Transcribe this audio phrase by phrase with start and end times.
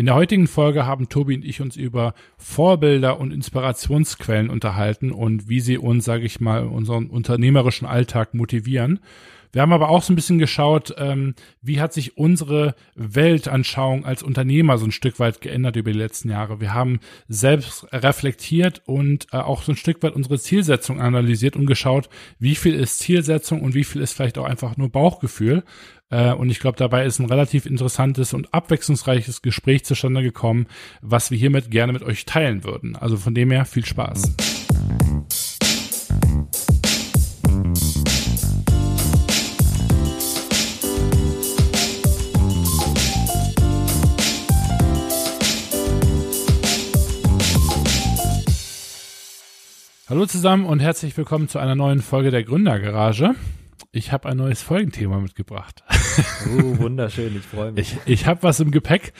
[0.00, 5.50] In der heutigen Folge haben Tobi und ich uns über Vorbilder und Inspirationsquellen unterhalten und
[5.50, 9.00] wie sie uns, sage ich mal, unseren unternehmerischen Alltag motivieren.
[9.52, 14.22] Wir haben aber auch so ein bisschen geschaut, ähm, wie hat sich unsere Weltanschauung als
[14.22, 16.62] Unternehmer so ein Stück weit geändert über die letzten Jahre.
[16.62, 21.66] Wir haben selbst reflektiert und äh, auch so ein Stück weit unsere Zielsetzung analysiert und
[21.66, 22.08] geschaut,
[22.38, 25.62] wie viel ist Zielsetzung und wie viel ist vielleicht auch einfach nur Bauchgefühl.
[26.10, 30.66] Äh, und ich glaube, dabei ist ein relativ interessantes und abwechslungsreiches Gespräch zustande gekommen,
[31.00, 32.96] was wir hiermit gerne mit euch teilen würden.
[32.96, 34.34] Also von dem her viel Spaß.
[50.08, 53.36] Hallo zusammen und herzlich willkommen zu einer neuen Folge der Gründergarage.
[53.92, 55.82] Ich habe ein neues Folgenthema mitgebracht.
[56.46, 57.96] Oh, wunderschön, ich freue mich.
[58.04, 59.12] Ich, ich habe was im Gepäck.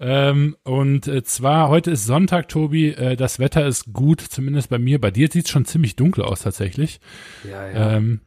[0.00, 2.88] Ähm, und äh, zwar, heute ist Sonntag, Tobi.
[2.88, 4.98] Äh, das Wetter ist gut, zumindest bei mir.
[4.98, 7.00] Bei dir sieht es schon ziemlich dunkel aus tatsächlich.
[7.48, 7.96] Ja, ja.
[7.96, 8.20] Ähm,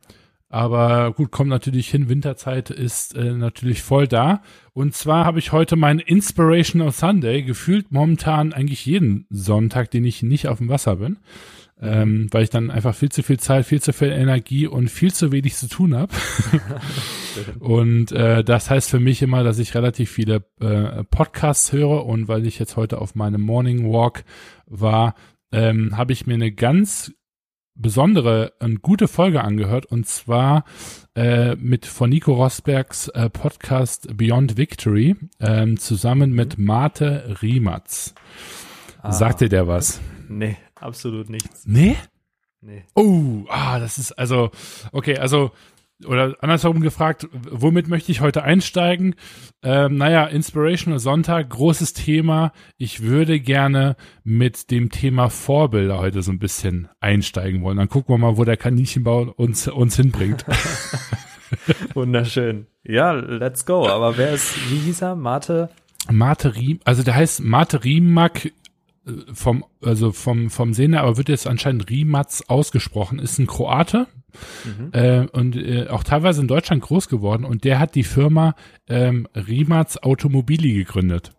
[0.50, 2.10] aber gut, kommt natürlich hin.
[2.10, 4.44] Winterzeit ist äh, natürlich voll da.
[4.74, 10.22] Und zwar habe ich heute meinen Inspirational Sunday gefühlt momentan eigentlich jeden Sonntag, den ich
[10.22, 11.18] nicht auf dem Wasser bin
[11.82, 15.14] ähm, weil ich dann einfach viel zu viel Zeit, viel zu viel Energie und viel
[15.14, 16.14] zu wenig zu tun habe.
[17.60, 22.28] und äh, das heißt für mich immer, dass ich relativ viele äh, Podcasts höre und
[22.28, 24.24] weil ich jetzt heute auf meinem Morning Walk
[24.66, 25.14] war,
[25.52, 27.14] ähm, habe ich mir eine ganz
[27.76, 30.64] besondere und gute Folge angehört und zwar
[31.16, 38.16] äh, mit von Nico Rosbergs äh, Podcast Beyond Victory ähm, zusammen mit Mate Riematz.
[39.04, 39.12] Ah.
[39.12, 40.02] Sagte der was?
[40.28, 41.66] Nee, absolut nichts.
[41.66, 41.96] Nee?
[42.62, 42.84] Nee.
[42.96, 44.52] Oh, ah, das ist also,
[44.92, 45.52] okay, also,
[46.06, 49.16] oder andersherum gefragt, womit möchte ich heute einsteigen?
[49.64, 52.52] Ähm, naja, Inspirational Sonntag, großes Thema.
[52.78, 57.78] Ich würde gerne mit dem Thema Vorbilder heute so ein bisschen einsteigen wollen.
[57.78, 60.46] Dann gucken wir mal, wo der Kaninchenbau uns, uns hinbringt.
[61.94, 62.68] Wunderschön.
[62.84, 63.88] Ja, let's go.
[63.88, 65.16] Aber wer ist, wie hieß er?
[65.16, 65.70] Mate?
[66.12, 68.52] Mate Riem, also der heißt Mate Riemak
[69.34, 74.08] vom, also vom, vom Sehner, aber wird jetzt anscheinend Rimatz ausgesprochen, ist ein Kroate
[74.66, 74.90] mhm.
[74.92, 78.56] äh, und äh, auch teilweise in Deutschland groß geworden und der hat die Firma
[78.88, 81.32] ähm, Rimatz Automobili gegründet.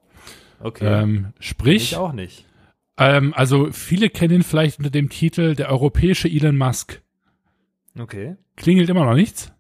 [0.60, 1.02] Okay.
[1.02, 1.92] Ähm, sprich.
[1.92, 2.46] Ich auch nicht.
[2.96, 7.00] Ähm, also viele kennen ihn vielleicht unter dem Titel der europäische Elon Musk.
[7.98, 8.36] Okay.
[8.56, 9.52] Klingelt immer noch nichts?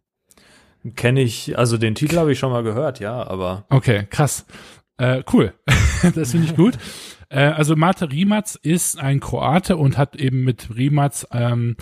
[0.94, 3.64] Kenne ich, also den Titel habe ich schon mal gehört, ja, aber.
[3.68, 4.46] Okay, krass.
[4.96, 5.52] Äh, cool.
[6.14, 6.78] das finde ich gut.
[7.28, 11.76] Äh, also Mate Rimac ist ein Kroate und hat eben mit Rimac ähm,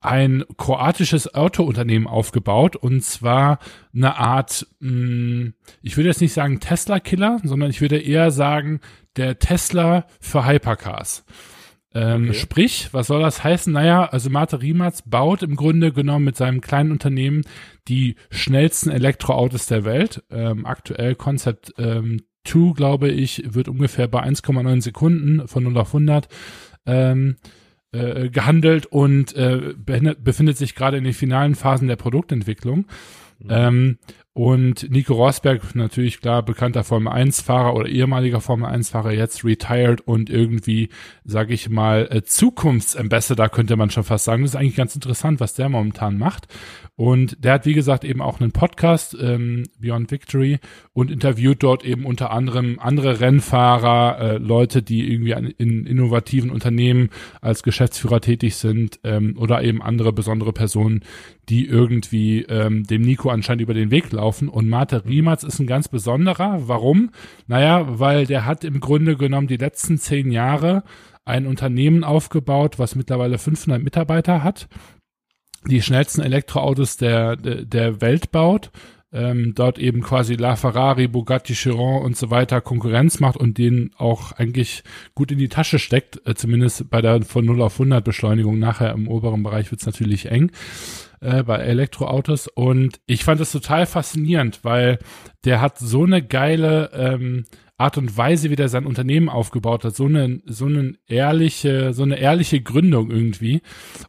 [0.00, 3.58] ein kroatisches Autounternehmen aufgebaut und zwar
[3.94, 8.80] eine Art, mh, hm, ich würde jetzt nicht sagen Tesla-Killer, sondern ich würde eher sagen
[9.16, 11.24] der Tesla für Hypercars.
[11.94, 12.34] Ähm, okay.
[12.34, 13.72] Sprich, was soll das heißen?
[13.72, 17.42] Naja, also Mate Rimac baut im Grunde genommen mit seinem kleinen Unternehmen
[17.88, 20.22] die schnellsten Elektroautos der Welt.
[20.30, 25.88] Ähm, aktuell Concept ähm, 2, glaube ich, wird ungefähr bei 1,9 Sekunden von 0 auf
[25.88, 26.28] 100
[26.86, 27.36] ähm,
[27.92, 32.86] äh, gehandelt und äh, befindet sich gerade in den finalen Phasen der Produktentwicklung.
[33.38, 33.48] Mhm.
[33.48, 33.98] Ähm,
[34.36, 40.28] und Nico Rosberg, natürlich klar, bekannter Formel 1-Fahrer oder ehemaliger Formel 1-Fahrer, jetzt retired und
[40.28, 40.90] irgendwie,
[41.24, 44.42] sage ich mal, äh, Zukunftsambassador könnte man schon fast sagen.
[44.42, 46.48] Das ist eigentlich ganz interessant, was der momentan macht.
[46.96, 50.58] Und der hat, wie gesagt, eben auch einen Podcast, ähm, Beyond Victory,
[50.94, 56.50] und interviewt dort eben unter anderem andere Rennfahrer, äh, Leute, die irgendwie an, in innovativen
[56.50, 57.10] Unternehmen
[57.42, 61.04] als Geschäftsführer tätig sind, ähm, oder eben andere besondere Personen,
[61.50, 64.48] die irgendwie ähm, dem Nico anscheinend über den Weg laufen.
[64.48, 66.66] Und Mate Riematz ist ein ganz besonderer.
[66.66, 67.10] Warum?
[67.46, 70.82] Naja, weil der hat im Grunde genommen die letzten zehn Jahre
[71.26, 74.68] ein Unternehmen aufgebaut, was mittlerweile 500 Mitarbeiter hat
[75.68, 78.70] die schnellsten Elektroautos der, der, der Welt baut,
[79.12, 83.90] ähm, dort eben quasi La Ferrari, Bugatti Chiron und so weiter Konkurrenz macht und den
[83.96, 84.82] auch eigentlich
[85.14, 88.58] gut in die Tasche steckt, äh, zumindest bei der von 0 auf 100 Beschleunigung.
[88.58, 90.50] Nachher im oberen Bereich wird's natürlich eng
[91.20, 94.98] äh, bei Elektroautos und ich fand das total faszinierend, weil
[95.44, 97.44] der hat so eine geile ähm,
[97.78, 102.02] Art und Weise, wie der sein Unternehmen aufgebaut hat, so eine, so eine ehrliche, so
[102.02, 103.60] eine ehrliche Gründung irgendwie.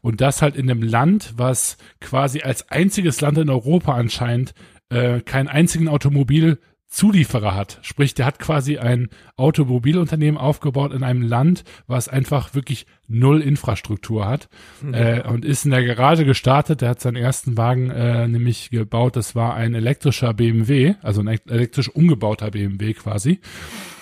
[0.02, 4.54] Und das halt in einem Land, was quasi als einziges Land in Europa anscheinend
[4.90, 7.80] äh, keinen einzigen Automobil Zulieferer hat.
[7.82, 14.26] Sprich, der hat quasi ein Automobilunternehmen aufgebaut in einem Land, was einfach wirklich null Infrastruktur
[14.26, 14.48] hat
[14.82, 14.94] mhm.
[14.94, 16.82] äh, und ist in der Garage gestartet.
[16.82, 19.18] Der hat seinen ersten Wagen äh, nämlich gebaut.
[19.18, 23.42] Das war ein elektrischer BMW, also ein elektrisch umgebauter BMW quasi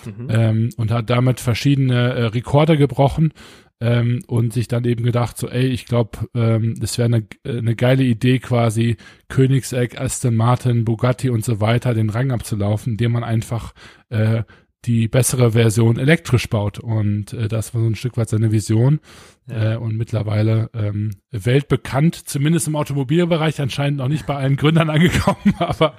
[0.04, 0.28] mhm.
[0.30, 3.32] ähm, und hat damit verschiedene äh, Rekorde gebrochen
[3.80, 7.76] ähm, und sich dann eben gedacht, so, ey, ich glaube, ähm, das wäre eine, eine
[7.76, 8.96] geile Idee quasi,
[9.28, 13.74] Königsegg, Aston Martin, Bugatti und so weiter den Rang abzulaufen, indem man einfach
[14.08, 14.44] äh,
[14.86, 16.78] die bessere Version elektrisch baut.
[16.78, 19.00] Und äh, das war so ein Stück weit seine Vision.
[19.48, 19.74] Ja.
[19.74, 25.54] Äh, und mittlerweile ähm, weltbekannt, zumindest im Automobilbereich, anscheinend noch nicht bei allen Gründern angekommen,
[25.58, 25.94] aber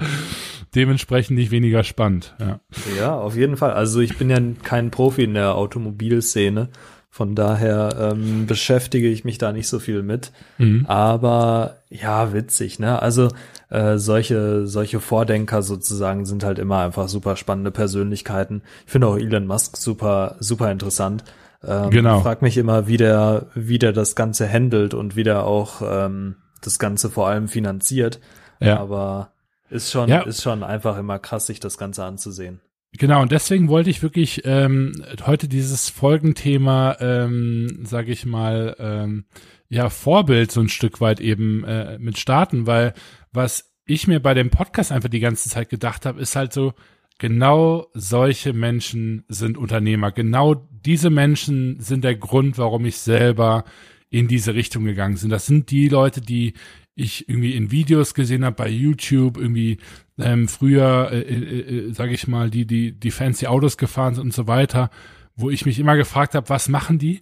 [0.74, 2.36] dementsprechend nicht weniger spannend.
[2.40, 2.60] Ja.
[2.98, 3.72] ja, auf jeden Fall.
[3.72, 6.70] Also ich bin ja kein Profi in der Automobilszene.
[7.18, 10.32] Von daher ähm, beschäftige ich mich da nicht so viel mit.
[10.60, 10.86] Mhm.
[10.86, 13.02] Aber ja, witzig, ne?
[13.02, 13.30] Also
[13.72, 18.62] äh, solche, solche Vordenker sozusagen sind halt immer einfach super spannende Persönlichkeiten.
[18.86, 21.24] Ich finde auch Elon Musk super, super interessant.
[21.66, 22.22] Ähm, genau.
[22.22, 26.36] Frag mich immer, wie der, wie der das Ganze handelt und wie der auch ähm,
[26.62, 28.20] das Ganze vor allem finanziert.
[28.60, 28.80] Ja.
[28.80, 29.32] Aber
[29.72, 30.22] ist schon, ja.
[30.22, 32.60] ist schon einfach immer krass, sich das Ganze anzusehen.
[32.94, 39.26] Genau, und deswegen wollte ich wirklich ähm, heute dieses Folgenthema, ähm, sage ich mal, ähm,
[39.70, 42.94] ja, Vorbild so ein Stück weit eben äh, mit starten, weil
[43.32, 46.74] was ich mir bei dem Podcast einfach die ganze Zeit gedacht habe, ist halt so,
[47.20, 50.12] genau solche Menschen sind Unternehmer.
[50.12, 53.64] Genau diese Menschen sind der Grund, warum ich selber
[54.10, 55.30] in diese Richtung gegangen bin.
[55.30, 56.54] Das sind die Leute, die
[56.98, 59.78] ich irgendwie in Videos gesehen habe bei YouTube, irgendwie
[60.18, 64.24] ähm, früher, äh, äh, äh, sage ich mal, die, die, die fancy Autos gefahren sind
[64.24, 64.90] und so weiter,
[65.36, 67.22] wo ich mich immer gefragt habe, was machen die?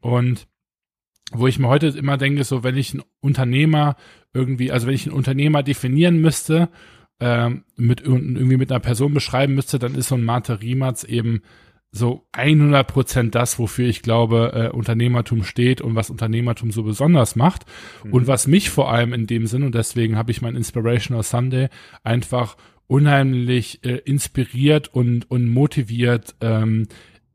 [0.00, 0.46] und
[1.32, 3.96] wo ich mir heute immer denke, so wenn ich ein Unternehmer
[4.32, 6.68] irgendwie, also wenn ich einen Unternehmer definieren müsste,
[7.18, 11.42] ähm, mit irgendwie mit einer Person beschreiben müsste, dann ist so ein Mate Riematz eben
[11.92, 17.34] so 100 Prozent das, wofür ich glaube, äh, Unternehmertum steht und was Unternehmertum so besonders
[17.34, 17.66] macht.
[18.04, 18.12] Mhm.
[18.12, 21.68] Und was mich vor allem in dem Sinn, und deswegen habe ich mein Inspirational Sunday
[22.04, 22.56] einfach
[22.86, 26.86] unheimlich äh, inspiriert und, und motiviert, ähm,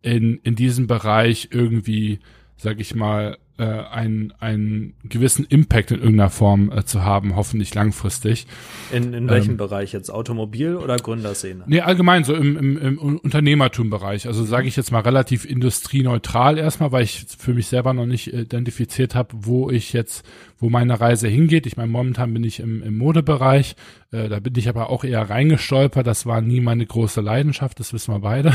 [0.01, 2.19] in, in diesem Bereich irgendwie,
[2.57, 7.73] sag ich mal, äh, einen, einen gewissen Impact in irgendeiner Form äh, zu haben, hoffentlich
[7.73, 8.47] langfristig.
[8.91, 10.09] In, in welchem ähm, Bereich jetzt?
[10.09, 11.63] Automobil oder Gründerszene?
[11.65, 14.27] Nee, allgemein so im, im, im Unternehmertum-Bereich.
[14.27, 18.33] Also sage ich jetzt mal relativ industrieneutral erstmal, weil ich für mich selber noch nicht
[18.33, 20.25] identifiziert habe, wo ich jetzt,
[20.59, 21.65] wo meine Reise hingeht.
[21.65, 23.75] Ich meine, momentan bin ich im, im Modebereich,
[24.11, 26.05] äh, da bin ich aber auch eher reingestolpert.
[26.05, 28.53] Das war nie meine große Leidenschaft, das wissen wir beide.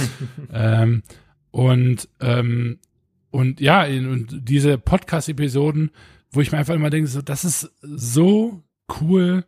[0.52, 1.02] ähm,
[1.50, 2.78] und ähm,
[3.38, 5.92] und ja, und diese Podcast-Episoden,
[6.32, 8.64] wo ich mir einfach immer denke, so, das ist so
[9.00, 9.44] cool,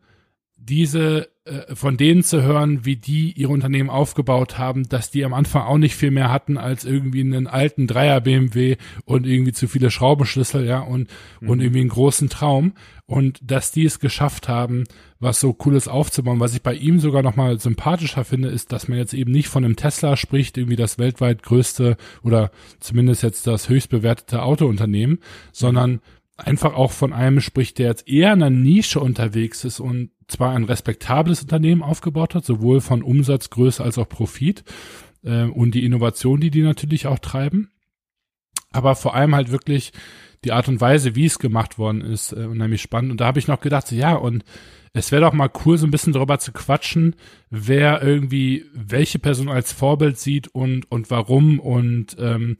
[0.70, 5.34] diese äh, von denen zu hören, wie die ihre Unternehmen aufgebaut haben, dass die am
[5.34, 9.66] Anfang auch nicht viel mehr hatten als irgendwie einen alten Dreier BMW und irgendwie zu
[9.66, 11.08] viele Schraubenschlüssel, ja, und,
[11.40, 11.48] mhm.
[11.50, 12.74] und irgendwie einen großen Traum.
[13.06, 14.84] Und dass die es geschafft haben,
[15.18, 16.38] was so cooles aufzubauen.
[16.38, 19.64] Was ich bei ihm sogar nochmal sympathischer finde, ist, dass man jetzt eben nicht von
[19.64, 25.18] einem Tesla spricht, irgendwie das weltweit größte oder zumindest jetzt das höchst bewertete Autounternehmen,
[25.50, 26.00] sondern
[26.40, 30.52] einfach auch von einem spricht, der jetzt eher in einer Nische unterwegs ist und zwar
[30.52, 34.64] ein respektables Unternehmen aufgebaut hat, sowohl von Umsatzgröße als auch Profit
[35.24, 37.70] äh, und die Innovation, die die natürlich auch treiben,
[38.70, 39.92] aber vor allem halt wirklich
[40.44, 43.10] die Art und Weise, wie es gemacht worden ist, äh, unheimlich spannend.
[43.10, 44.44] Und da habe ich noch gedacht, so, ja, und
[44.92, 47.14] es wäre doch mal cool, so ein bisschen darüber zu quatschen,
[47.50, 52.56] wer irgendwie welche Person als Vorbild sieht und und warum und ähm,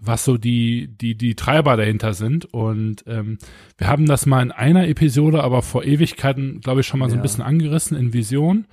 [0.00, 2.44] was so die, die, die Treiber dahinter sind.
[2.46, 3.38] Und ähm,
[3.78, 7.16] wir haben das mal in einer Episode, aber vor Ewigkeiten, glaube ich, schon mal so
[7.16, 8.66] ein bisschen angerissen in Vision.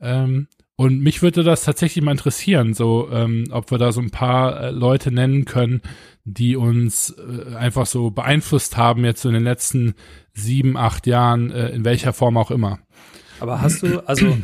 [0.00, 4.10] Ähm, und mich würde das tatsächlich mal interessieren, so ähm, ob wir da so ein
[4.10, 5.80] paar äh, Leute nennen können,
[6.24, 9.94] die uns äh, einfach so beeinflusst haben jetzt so in den letzten
[10.34, 12.78] sieben, acht Jahren, äh, in welcher Form auch immer.
[13.40, 14.36] Aber hast du, also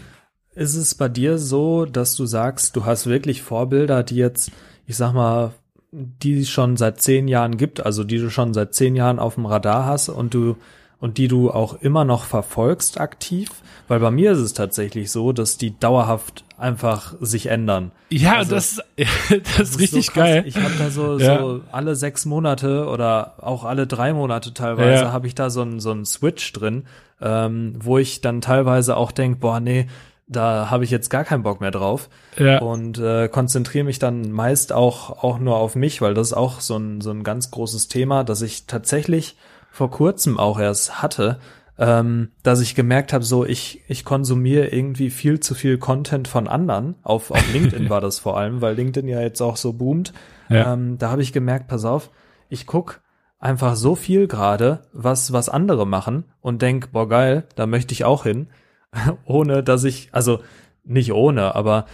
[0.55, 4.53] ist es bei dir so, dass du sagst, du hast wirklich Vorbilder, die jetzt,
[4.87, 5.53] ich sag mal,
[5.93, 9.35] die es schon seit zehn Jahren gibt, also die du schon seit zehn Jahren auf
[9.35, 10.57] dem Radar hast und du
[10.99, 13.51] und die du auch immer noch verfolgst aktiv?
[13.89, 17.91] Weil bei mir ist es tatsächlich so, dass die dauerhaft einfach sich ändern.
[18.09, 20.45] Ja, also, das, das, ist richtig so geil.
[20.47, 21.41] Ich habe da so, ja.
[21.41, 25.13] so alle sechs Monate oder auch alle drei Monate teilweise ja.
[25.13, 26.85] habe ich da so einen so einen Switch drin,
[27.21, 29.89] ähm, wo ich dann teilweise auch denk, boah, nee,
[30.33, 32.59] da habe ich jetzt gar keinen Bock mehr drauf ja.
[32.59, 36.61] und äh, konzentriere mich dann meist auch auch nur auf mich, weil das ist auch
[36.61, 39.37] so ein so ein ganz großes Thema, dass ich tatsächlich
[39.71, 41.39] vor kurzem auch erst hatte,
[41.79, 46.47] ähm, dass ich gemerkt habe, so ich, ich konsumiere irgendwie viel zu viel Content von
[46.47, 46.95] anderen.
[47.03, 50.13] Auf, auf LinkedIn war das vor allem, weil LinkedIn ja jetzt auch so boomt.
[50.49, 50.75] Ja.
[50.75, 52.11] Ähm, da habe ich gemerkt, pass auf,
[52.49, 53.01] ich guck
[53.39, 58.05] einfach so viel gerade, was, was andere machen und denk, boah geil, da möchte ich
[58.05, 58.49] auch hin,
[59.25, 60.41] ohne dass ich, also
[60.85, 61.87] nicht ohne, aber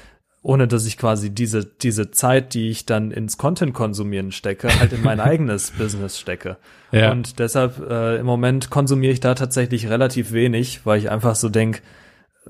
[0.42, 4.92] ohne dass ich quasi diese, diese Zeit, die ich dann ins Content konsumieren stecke, halt
[4.92, 6.56] in mein eigenes Business stecke.
[6.92, 7.10] Ja.
[7.10, 11.48] Und deshalb äh, im Moment konsumiere ich da tatsächlich relativ wenig, weil ich einfach so
[11.48, 11.82] denk,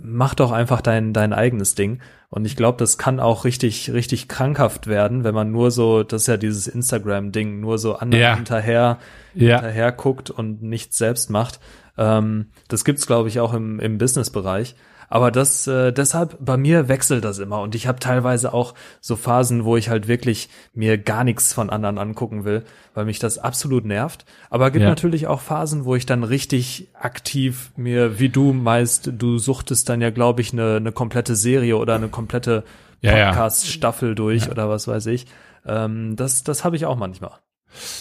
[0.02, 2.00] mach doch einfach dein, dein eigenes Ding.
[2.30, 6.22] Und ich glaube, das kann auch richtig, richtig krankhaft werden, wenn man nur so, das
[6.22, 8.34] ist ja dieses Instagram-Ding, nur so anderen ja.
[8.36, 8.98] hinterher,
[9.34, 9.56] ja.
[9.56, 11.60] hinterher guckt und nichts selbst macht.
[11.96, 14.76] Ähm, das gibt's, glaube ich, auch im, im Business-Bereich.
[15.08, 19.16] Aber das äh, deshalb bei mir wechselt das immer und ich habe teilweise auch so
[19.16, 23.38] Phasen, wo ich halt wirklich mir gar nichts von anderen angucken will, weil mich das
[23.38, 24.26] absolut nervt.
[24.50, 24.88] Aber gibt ja.
[24.88, 30.00] natürlich auch Phasen, wo ich dann richtig aktiv mir, wie du meist, du suchtest dann
[30.00, 32.64] ja, glaube ich, eine, eine komplette Serie oder eine komplette
[33.02, 34.50] Podcast-Staffel durch ja.
[34.50, 35.26] oder was weiß ich.
[35.66, 37.32] Ähm, das das habe ich auch manchmal.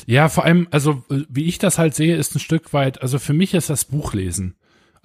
[0.06, 3.34] Ja, vor allem, also wie ich das halt sehe, ist ein Stück weit, also für
[3.34, 4.56] mich ist das Buchlesen.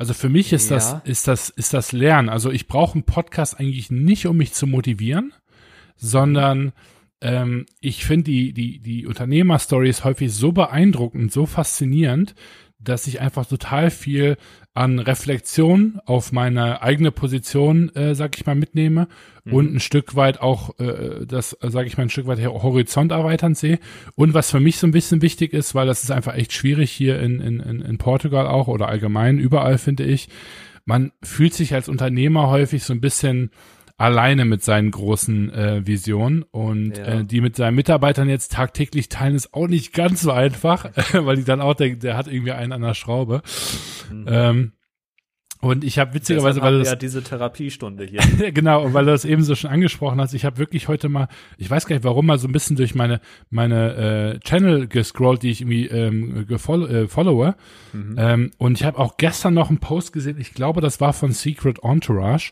[0.03, 0.79] Also für mich ist ja.
[0.79, 2.29] das, ist das, ist das Lernen.
[2.29, 5.33] Also ich brauche einen Podcast eigentlich nicht, um mich zu motivieren,
[5.95, 6.73] sondern
[7.21, 12.35] ähm, ich finde die, die, die Unternehmerstories häufig so beeindruckend, so faszinierend,
[12.81, 14.39] dass ich einfach total viel
[14.75, 19.07] an Reflexion auf meine eigene Position, äh, sag ich mal, mitnehme
[19.45, 19.53] mhm.
[19.53, 23.13] und ein Stück weit auch äh, das, äh, sag ich mal, ein Stück weit Horizont
[23.13, 23.79] erweitern sehe.
[24.15, 26.91] Und was für mich so ein bisschen wichtig ist, weil das ist einfach echt schwierig
[26.91, 30.29] hier in, in, in Portugal auch oder allgemein überall, finde ich.
[30.85, 33.51] Man fühlt sich als Unternehmer häufig so ein bisschen
[34.03, 37.05] alleine mit seinen großen äh, Visionen und ja.
[37.05, 41.37] äh, die mit seinen Mitarbeitern jetzt tagtäglich teilen, ist auch nicht ganz so einfach, weil
[41.37, 43.43] die dann auch denken, der hat irgendwie einen an der Schraube.
[44.11, 44.27] Mhm.
[44.27, 44.73] Ähm,
[45.61, 48.21] und ich habe witzigerweise, weil das ja diese Therapiestunde hier.
[48.53, 51.29] genau, und weil du das eben so schon angesprochen hast, ich habe wirklich heute mal,
[51.57, 55.45] ich weiß gar nicht warum, mal so ein bisschen durch meine meine äh, Channel gescrollt,
[55.45, 57.55] die ich irgendwie ähm, gefollow, äh, followe.
[57.93, 58.17] Mhm.
[58.19, 61.31] Ähm, und ich habe auch gestern noch einen Post gesehen, ich glaube, das war von
[61.31, 62.51] Secret Entourage.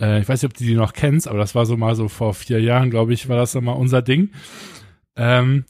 [0.00, 2.08] Äh, ich weiß nicht, ob du die noch kennst, aber das war so mal so
[2.08, 4.30] vor vier Jahren, glaube ich, war das so mal unser Ding.
[5.16, 5.64] Ähm,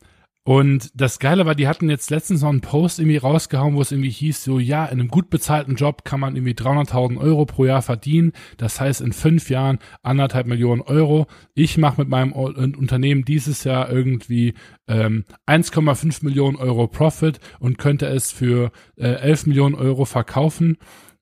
[0.47, 3.93] und das Geile war, die hatten jetzt letztens noch einen Post irgendwie rausgehauen, wo es
[3.93, 7.65] irgendwie hieß, so ja, in einem gut bezahlten Job kann man irgendwie 300.000 Euro pro
[7.65, 8.33] Jahr verdienen.
[8.59, 11.29] Das heißt in fünf Jahren anderthalb Millionen Euro.
[11.55, 14.53] Ich mache mit meinem Unternehmen dieses Jahr irgendwie
[14.87, 20.77] ähm, 1,5 Millionen Euro Profit und könnte es für äh, 11 Millionen Euro verkaufen.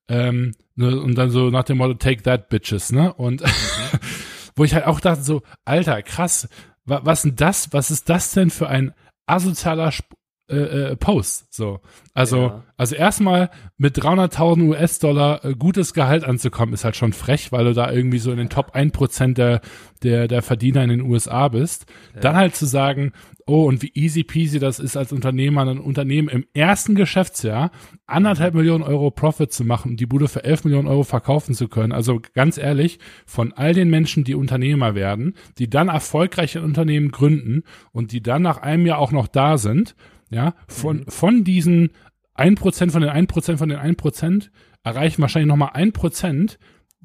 [0.09, 3.13] Ähm, ne, und dann so nach dem Motto, take that, bitches, ne?
[3.13, 3.47] Und mhm.
[4.57, 6.49] wo ich halt auch dachte, so, Alter, krass,
[6.85, 8.93] wa was denn das, was ist das denn für ein
[9.27, 10.13] asozialer Sp
[10.53, 11.55] äh, äh, Post.
[11.55, 11.81] So.
[12.13, 12.63] Also, ja.
[12.77, 13.49] also erstmal
[13.79, 18.19] mit 300.000 US-Dollar äh, gutes Gehalt anzukommen, ist halt schon frech, weil du da irgendwie
[18.19, 19.63] so in den Top 1% der,
[20.03, 21.87] der, der Verdiener in den USA bist.
[22.15, 22.21] Ja.
[22.21, 23.13] Dann halt zu sagen,
[23.47, 27.71] oh, und wie easy peasy das ist als Unternehmer, ein Unternehmen im ersten Geschäftsjahr
[28.07, 31.69] anderthalb Millionen Euro Profit zu machen und die Bude für 11 Millionen Euro verkaufen zu
[31.69, 31.93] können.
[31.93, 37.63] Also ganz ehrlich, von all den Menschen, die Unternehmer werden, die dann erfolgreiche Unternehmen gründen
[37.93, 39.95] und die dann nach einem Jahr auch noch da sind,
[40.31, 41.05] ja, von, mhm.
[41.09, 41.91] von diesen
[42.35, 44.51] ein Prozent von den ein Prozent von den ein Prozent
[44.83, 46.59] erreichen wahrscheinlich nochmal ein Prozent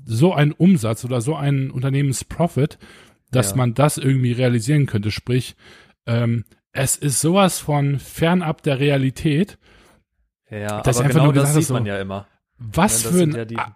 [0.06, 2.77] so einen Umsatz oder so einen Unternehmensprofit,
[3.32, 3.58] dass ja.
[3.58, 5.12] man das irgendwie realisieren könnte.
[5.12, 5.56] Sprich,
[6.08, 9.58] ähm, es ist sowas von fernab der Realität.
[10.50, 12.28] Ja, aber genau das sieht so, man ja immer.
[12.58, 13.76] Was ja, für ein, ja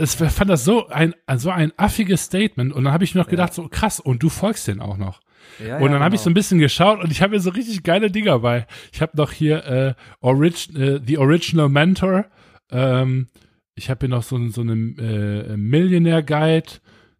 [0.00, 3.28] ich fand das so ein, so ein affiges Statement und dann habe ich mir noch
[3.28, 5.20] gedacht, so krass, und du folgst den auch noch.
[5.64, 6.40] Ja, und dann ja, habe ich so ein genau.
[6.40, 8.66] bisschen geschaut und ich habe mir so richtig geile Dinger bei.
[8.92, 12.26] Ich habe noch hier äh, Orig äh, The Original Mentor.
[12.70, 13.28] Ähm,
[13.74, 16.68] ich habe hier noch so, so einen äh, Millionaire Guide.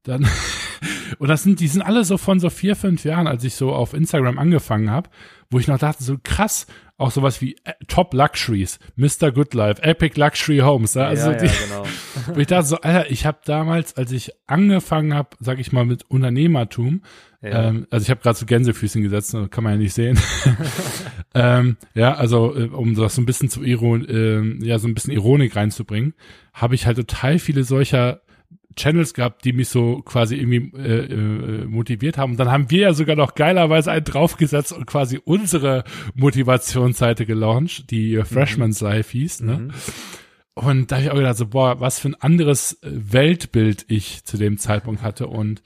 [0.02, 0.26] Dann
[1.18, 3.72] und das sind, die sind alle so von so vier, fünf Jahren, als ich so
[3.72, 5.10] auf Instagram angefangen habe,
[5.50, 6.66] wo ich noch dachte, so krass,
[6.98, 9.30] auch sowas wie äh, Top Luxuries, Mr.
[9.30, 10.94] Good Life, Epic Luxury Homes.
[10.94, 11.84] Ja, also ja, die, genau.
[12.34, 15.86] wo ich dachte so, Alter, ich habe damals, als ich angefangen habe, sag ich mal,
[15.86, 17.02] mit Unternehmertum,
[17.40, 17.68] ja.
[17.68, 20.18] ähm, also ich habe gerade so Gänsefüßchen gesetzt, kann man ja nicht sehen.
[21.34, 24.94] ähm, ja, also äh, um das so ein bisschen zu Iron, äh, ja, so ein
[24.94, 26.14] bisschen Ironik reinzubringen,
[26.52, 28.22] habe ich halt total viele solcher
[28.78, 32.32] Channels gehabt, die mich so quasi irgendwie äh, äh, motiviert haben.
[32.32, 37.90] Und dann haben wir ja sogar noch geilerweise einen draufgesetzt und quasi unsere Motivationsseite gelauncht,
[37.90, 38.88] die äh, Freshman's mhm.
[38.88, 39.40] Life hieß.
[39.42, 39.58] Ne?
[39.58, 39.70] Mhm.
[40.54, 44.36] Und da habe ich auch gedacht, so, boah, was für ein anderes Weltbild ich zu
[44.36, 45.28] dem Zeitpunkt hatte.
[45.28, 45.62] Und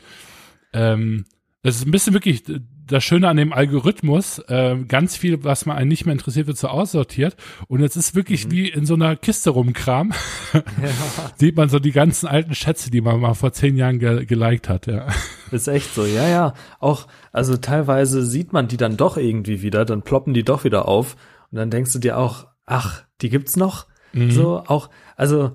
[0.73, 1.25] ähm,
[1.63, 2.43] das ist ein bisschen wirklich
[2.87, 6.59] das Schöne an dem Algorithmus, äh, ganz viel, was man einen nicht mehr interessiert, wird
[6.59, 7.37] so aussortiert.
[7.69, 8.51] Und jetzt ist wirklich mhm.
[8.51, 10.13] wie in so einer Kiste rumkram.
[10.53, 10.61] Ja.
[11.37, 14.69] Sieht man so die ganzen alten Schätze, die man mal vor zehn Jahren ge geliked
[14.69, 15.07] hat, ja.
[15.51, 16.55] Ist echt so, ja, ja.
[16.81, 20.89] Auch, also teilweise sieht man die dann doch irgendwie wieder, dann ploppen die doch wieder
[20.89, 21.17] auf.
[21.51, 23.87] Und dann denkst du dir auch, ach, die gibt's noch?
[24.13, 24.31] Mhm.
[24.31, 25.53] So, auch, also,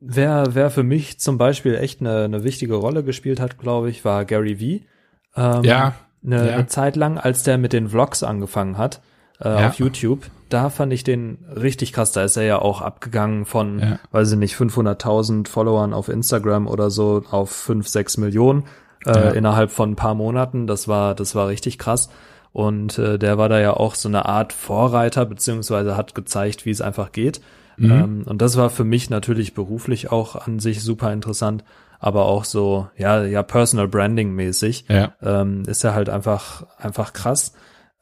[0.00, 4.04] wer, wer für mich zum Beispiel echt eine, eine wichtige Rolle gespielt hat, glaube ich,
[4.04, 4.86] war Gary Vee.
[5.34, 5.94] Ähm, ja.
[6.24, 6.66] Eine, ja.
[6.66, 9.00] Zeit lang, als der mit den Vlogs angefangen hat
[9.40, 9.68] äh, ja.
[9.68, 12.12] auf YouTube, da fand ich den richtig krass.
[12.12, 13.98] Da ist er ja auch abgegangen von, ja.
[14.10, 18.64] weiß ich nicht, 500.000 Followern auf Instagram oder so auf 5, 6 Millionen
[19.06, 20.66] äh, innerhalb von ein paar Monaten.
[20.66, 22.08] Das war, das war richtig krass.
[22.52, 26.70] Und äh, der war da ja auch so eine Art Vorreiter, beziehungsweise hat gezeigt, wie
[26.70, 27.40] es einfach geht.
[27.78, 27.90] Mhm.
[27.90, 31.64] Ähm, und das war für mich natürlich beruflich auch an sich super interessant
[32.02, 35.14] aber auch so, ja, ja, Personal Branding mäßig, ja.
[35.22, 37.52] ähm, ist ja halt einfach, einfach krass.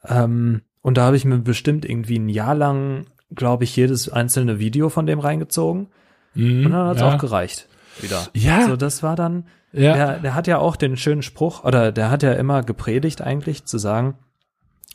[0.03, 4.57] Ähm, und da habe ich mir bestimmt irgendwie ein Jahr lang, glaube ich, jedes einzelne
[4.57, 5.89] Video von dem reingezogen.
[6.33, 7.13] Mhm, und dann hat's ja.
[7.13, 7.69] auch gereicht.
[7.99, 8.27] Wieder.
[8.33, 8.65] Ja.
[8.65, 9.93] So, das war dann, ja.
[9.93, 13.65] der, der hat ja auch den schönen Spruch, oder der hat ja immer gepredigt eigentlich,
[13.65, 14.15] zu sagen,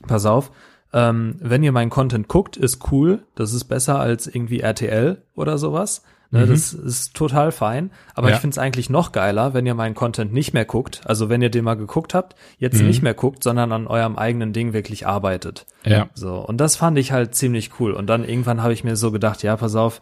[0.08, 0.50] pass auf,
[0.92, 5.58] ähm, wenn ihr meinen Content guckt, ist cool, das ist besser als irgendwie RTL oder
[5.58, 6.02] sowas.
[6.30, 6.50] Ne, mhm.
[6.50, 7.90] Das ist total fein.
[8.14, 8.34] Aber ja.
[8.34, 11.00] ich finde es eigentlich noch geiler, wenn ihr meinen Content nicht mehr guckt.
[11.04, 12.88] Also wenn ihr den mal geguckt habt, jetzt mhm.
[12.88, 15.66] nicht mehr guckt, sondern an eurem eigenen Ding wirklich arbeitet.
[15.84, 16.08] Ja.
[16.14, 16.34] So.
[16.36, 17.92] Und das fand ich halt ziemlich cool.
[17.92, 20.00] Und dann irgendwann habe ich mir so gedacht, ja, pass auf,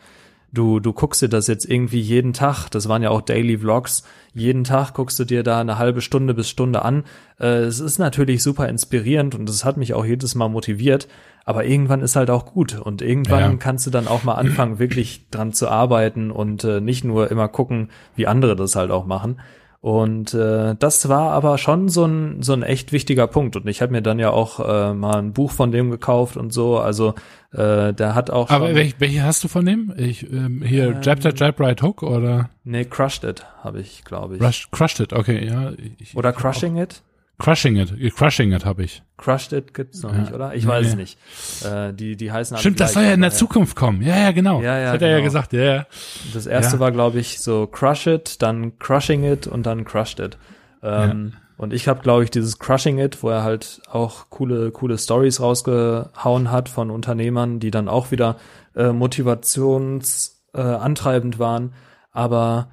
[0.55, 4.05] du, du guckst dir das jetzt irgendwie jeden Tag, das waren ja auch Daily Vlogs,
[4.33, 7.05] jeden Tag guckst du dir da eine halbe Stunde bis Stunde an.
[7.39, 11.09] Äh, es ist natürlich super inspirierend und es hat mich auch jedes Mal motiviert,
[11.45, 13.57] aber irgendwann ist halt auch gut und irgendwann ja.
[13.57, 17.49] kannst du dann auch mal anfangen, wirklich dran zu arbeiten und äh, nicht nur immer
[17.49, 19.41] gucken, wie andere das halt auch machen.
[19.85, 23.55] Und äh, das war aber schon so ein, so ein echt wichtiger Punkt.
[23.55, 26.55] Und ich habe mir dann ja auch äh, mal ein Buch von dem gekauft und
[26.55, 26.79] so.
[26.79, 27.15] Also
[27.53, 28.49] äh, der hat auch.
[28.49, 29.93] Aber welche, welche hast du von dem?
[29.99, 32.49] Ich, ähm, hier ähm, Jab Jab Jab Right Hook oder?
[32.65, 34.43] Nee, Crushed It habe ich, glaube ich.
[34.43, 35.73] Rush, crushed It, okay, ja.
[35.99, 37.03] Ich, oder Crushing It?
[37.39, 39.03] Crushing It, Crushing It habe ich.
[39.17, 40.19] Crushed It gibt's noch ja.
[40.19, 40.55] nicht, oder?
[40.55, 41.19] Ich weiß es nicht.
[41.65, 43.37] Äh, die, die heißen Stimmt, das soll ja in der ja.
[43.37, 44.03] Zukunft kommen.
[44.03, 44.63] Ja, ja, genau.
[44.63, 45.09] Ja, ja, das hat genau.
[45.09, 45.27] er ja genau.
[45.27, 45.87] gesagt, ja, ja.
[46.33, 46.81] Das erste ja.
[46.81, 50.39] war, glaube ich, so Crush It, dann Crushing It und dann Crushed It.
[50.83, 54.99] Ähm, und ich habe, glaube ich, dieses Crushing It, wo er halt auch coole, coole
[54.99, 58.37] Stories rausgehauen hat von Unternehmern, die dann auch wieder
[58.77, 61.73] äh, motivationsantreibend äh, waren.
[62.13, 62.69] Aber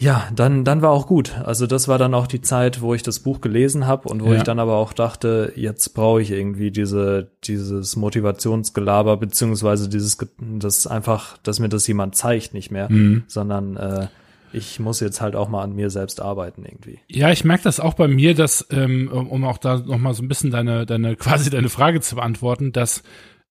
[0.00, 1.36] ja, dann, dann war auch gut.
[1.44, 4.30] Also das war dann auch die Zeit, wo ich das Buch gelesen habe und wo
[4.30, 4.36] ja.
[4.36, 10.86] ich dann aber auch dachte, jetzt brauche ich irgendwie diese, dieses Motivationsgelaber, beziehungsweise dieses, das
[10.86, 13.24] einfach, dass mir das jemand zeigt, nicht mehr, mhm.
[13.26, 14.06] sondern äh,
[14.52, 17.00] ich muss jetzt halt auch mal an mir selbst arbeiten irgendwie.
[17.08, 20.28] Ja, ich merke das auch bei mir, dass, ähm, um auch da nochmal so ein
[20.28, 23.02] bisschen deine, deine, quasi deine Frage zu beantworten, dass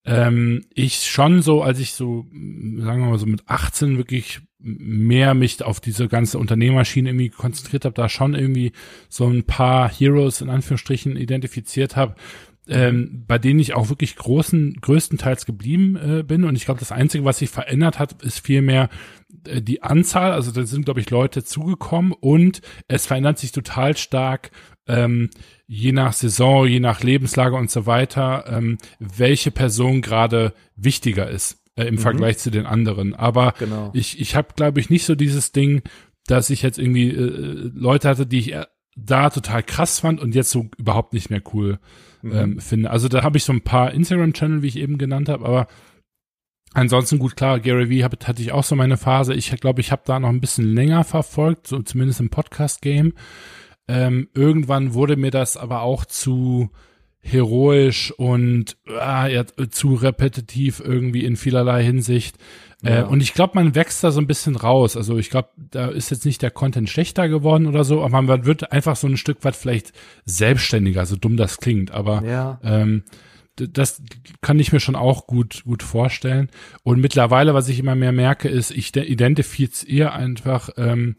[0.08, 5.34] ähm, ich schon so, als ich so, sagen wir mal so mit 18 wirklich mehr
[5.34, 8.72] mich auf diese ganze Unternehmerschiene irgendwie konzentriert habe, da schon irgendwie
[9.08, 12.14] so ein paar Heroes in Anführungsstrichen identifiziert habe,
[12.68, 16.44] ähm, bei denen ich auch wirklich großen, größtenteils geblieben äh, bin.
[16.44, 18.88] Und ich glaube, das Einzige, was sich verändert hat, ist vielmehr
[19.46, 20.32] äh, die Anzahl.
[20.32, 24.50] Also da sind, glaube ich, Leute zugekommen und es verändert sich total stark,
[24.86, 25.28] ähm,
[25.68, 31.62] je nach Saison, je nach Lebenslage und so weiter, ähm, welche Person gerade wichtiger ist
[31.76, 31.98] äh, im mhm.
[31.98, 33.14] Vergleich zu den anderen.
[33.14, 33.90] Aber genau.
[33.92, 35.82] ich, ich habe, glaube ich, nicht so dieses Ding,
[36.26, 38.64] dass ich jetzt irgendwie äh, Leute hatte, die ich äh,
[38.96, 41.78] da total krass fand und jetzt so überhaupt nicht mehr cool
[42.22, 42.32] mhm.
[42.32, 42.90] ähm, finde.
[42.90, 45.68] Also da habe ich so ein paar Instagram-Channel, wie ich eben genannt habe, aber
[46.72, 49.34] ansonsten gut klar, Gary Vee hab, hatte ich auch so meine Phase.
[49.34, 53.12] Ich glaube, ich habe da noch ein bisschen länger verfolgt, so zumindest im Podcast-Game.
[53.88, 56.70] Ähm, irgendwann wurde mir das aber auch zu
[57.20, 62.36] heroisch und ah, ja, zu repetitiv irgendwie in vielerlei Hinsicht.
[62.82, 63.00] Äh, ja.
[63.00, 64.96] Äh, und ich glaube, man wächst da so ein bisschen raus.
[64.96, 68.44] Also ich glaube, da ist jetzt nicht der Content schlechter geworden oder so, aber man
[68.44, 69.92] wird einfach so ein Stück weit vielleicht
[70.24, 71.90] selbstständiger, so dumm das klingt.
[71.90, 72.60] Aber ja.
[72.62, 73.02] ähm,
[73.56, 74.02] das
[74.40, 76.48] kann ich mir schon auch gut, gut vorstellen.
[76.84, 81.16] Und mittlerweile, was ich immer mehr merke, ist, ich identifiziere einfach, ähm,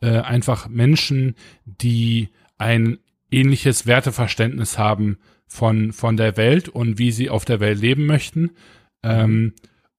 [0.00, 1.34] äh, einfach Menschen,
[1.64, 2.98] die ein
[3.30, 8.50] ähnliches Werteverständnis haben von, von der Welt und wie sie auf der Welt leben möchten.
[9.02, 9.54] Ähm,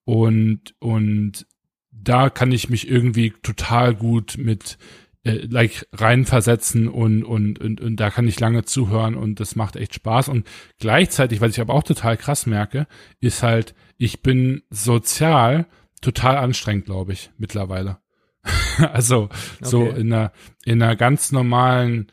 [0.06, 1.46] und, und
[1.92, 4.78] da kann ich mich irgendwie total gut mit
[5.24, 9.76] äh, like reinversetzen und, und, und, und da kann ich lange zuhören und das macht
[9.76, 10.30] echt Spaß.
[10.30, 10.48] Und
[10.80, 12.88] gleichzeitig, was ich aber auch total krass merke,
[13.20, 15.68] ist halt, ich bin sozial
[16.02, 18.00] total anstrengend, glaube ich, mittlerweile.
[18.94, 19.32] also okay.
[19.62, 20.32] so in einer,
[20.66, 22.08] in einer ganz normalen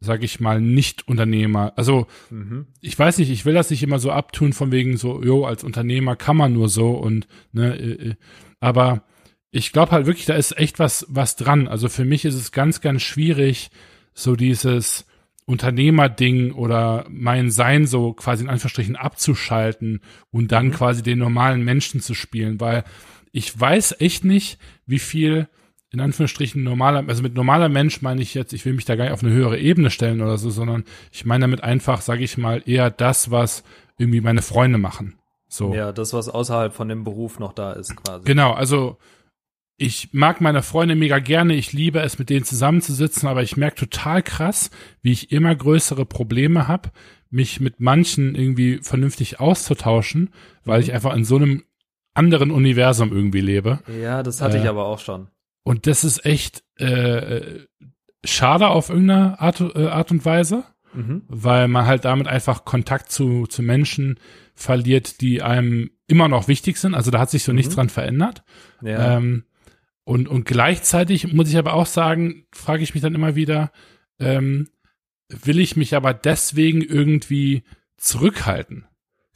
[0.00, 1.72] sag ich mal, Nicht-Unternehmer.
[1.76, 2.66] Also, Mhm.
[2.82, 5.64] ich weiß nicht, ich will das nicht immer so abtun, von wegen so, jo, als
[5.64, 8.14] Unternehmer kann man nur so und, ne, äh, äh,
[8.60, 9.04] aber
[9.50, 11.68] ich glaube halt wirklich, da ist echt was, was dran.
[11.68, 13.70] Also für mich ist es ganz, ganz schwierig,
[14.12, 15.06] so dieses
[15.46, 20.72] Unternehmerding oder mein Sein so quasi in Anführungsstrichen abzuschalten und dann Mhm.
[20.72, 22.84] quasi den normalen Menschen zu spielen, weil
[23.32, 25.48] ich weiß echt nicht, wie viel
[25.94, 29.04] in Anführungsstrichen normaler, also mit normaler Mensch meine ich jetzt, ich will mich da gar
[29.04, 32.36] nicht auf eine höhere Ebene stellen oder so, sondern ich meine damit einfach, sage ich
[32.36, 33.64] mal, eher das, was
[33.96, 35.18] irgendwie meine Freunde machen.
[35.48, 35.72] So.
[35.72, 38.24] Ja, das, was außerhalb von dem Beruf noch da ist, quasi.
[38.24, 38.98] Genau, also
[39.76, 43.76] ich mag meine Freunde mega gerne, ich liebe es, mit denen zusammenzusitzen, aber ich merke
[43.76, 44.70] total krass,
[45.02, 46.90] wie ich immer größere Probleme habe,
[47.30, 50.30] mich mit manchen irgendwie vernünftig auszutauschen,
[50.64, 51.64] weil ich einfach in so einem
[52.14, 53.80] anderen Universum irgendwie lebe.
[54.00, 55.28] Ja, das hatte ich Äh, aber auch schon.
[55.64, 57.60] Und das ist echt äh,
[58.24, 61.22] schade auf irgendeine Art, äh, Art und Weise, Mhm.
[61.26, 64.20] weil man halt damit einfach Kontakt zu, zu Menschen
[64.54, 66.94] verliert, die einem immer noch wichtig sind.
[66.94, 67.76] Also da hat sich so nichts Mhm.
[67.76, 68.44] dran verändert.
[68.80, 69.16] Ja.
[69.16, 69.44] Ähm,
[70.04, 73.72] und, und gleichzeitig muss ich aber auch sagen, frage ich mich dann immer wieder,
[74.20, 74.68] ähm,
[75.28, 77.64] will ich mich aber deswegen irgendwie
[77.96, 78.86] zurückhalten?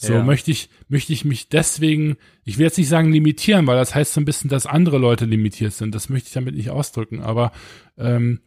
[0.00, 0.22] So Ja.
[0.22, 4.14] möchte ich, möchte ich mich deswegen, ich will jetzt nicht sagen limitieren, weil das heißt
[4.14, 5.92] so ein bisschen, dass andere Leute limitiert sind.
[5.92, 7.50] Das möchte ich damit nicht ausdrücken, aber
[7.98, 8.40] ähm,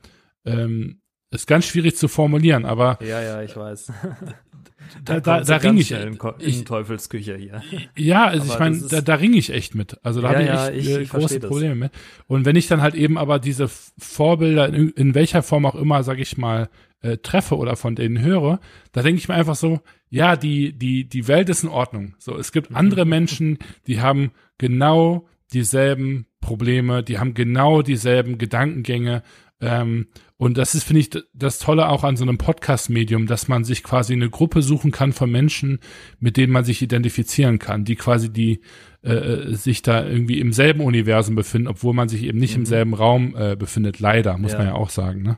[0.46, 1.01] ähm,
[1.32, 3.92] ist ganz schwierig zu formulieren, aber ja, ja, ich weiß.
[5.06, 7.62] da, da, da ganz ring ich, in, in ich Teufelsküche hier.
[7.96, 9.98] Ja, also ich meine, da, da ringe ich echt mit.
[10.04, 11.50] Also da Ja, habe ich ja, echt ich- äh, ich große das.
[11.50, 11.92] Probleme mit.
[12.28, 16.04] Und wenn ich dann halt eben aber diese Vorbilder in, in welcher Form auch immer,
[16.04, 16.70] sag ich mal,
[17.02, 18.60] äh, treffe oder von denen höre,
[18.92, 22.16] da denke ich mir einfach so, ja, die, die, die Welt ist in Ordnung.
[22.20, 29.24] So, es gibt andere Menschen, die haben genau dieselben Probleme, die haben genau dieselben Gedankengänge.
[29.62, 30.08] Ähm,
[30.42, 33.84] und das ist, finde ich, das Tolle auch an so einem Podcast-Medium, dass man sich
[33.84, 35.80] quasi eine Gruppe suchen kann von Menschen,
[36.20, 38.62] mit denen man sich identifizieren kann, die quasi die
[39.04, 42.66] äh, äh, sich da irgendwie im selben Universum befinden, obwohl man sich eben nicht im
[42.66, 44.00] selben Raum äh, befindet.
[44.00, 44.58] Leider, muss Ja.
[44.58, 45.22] man ja auch sagen.
[45.22, 45.38] Ne?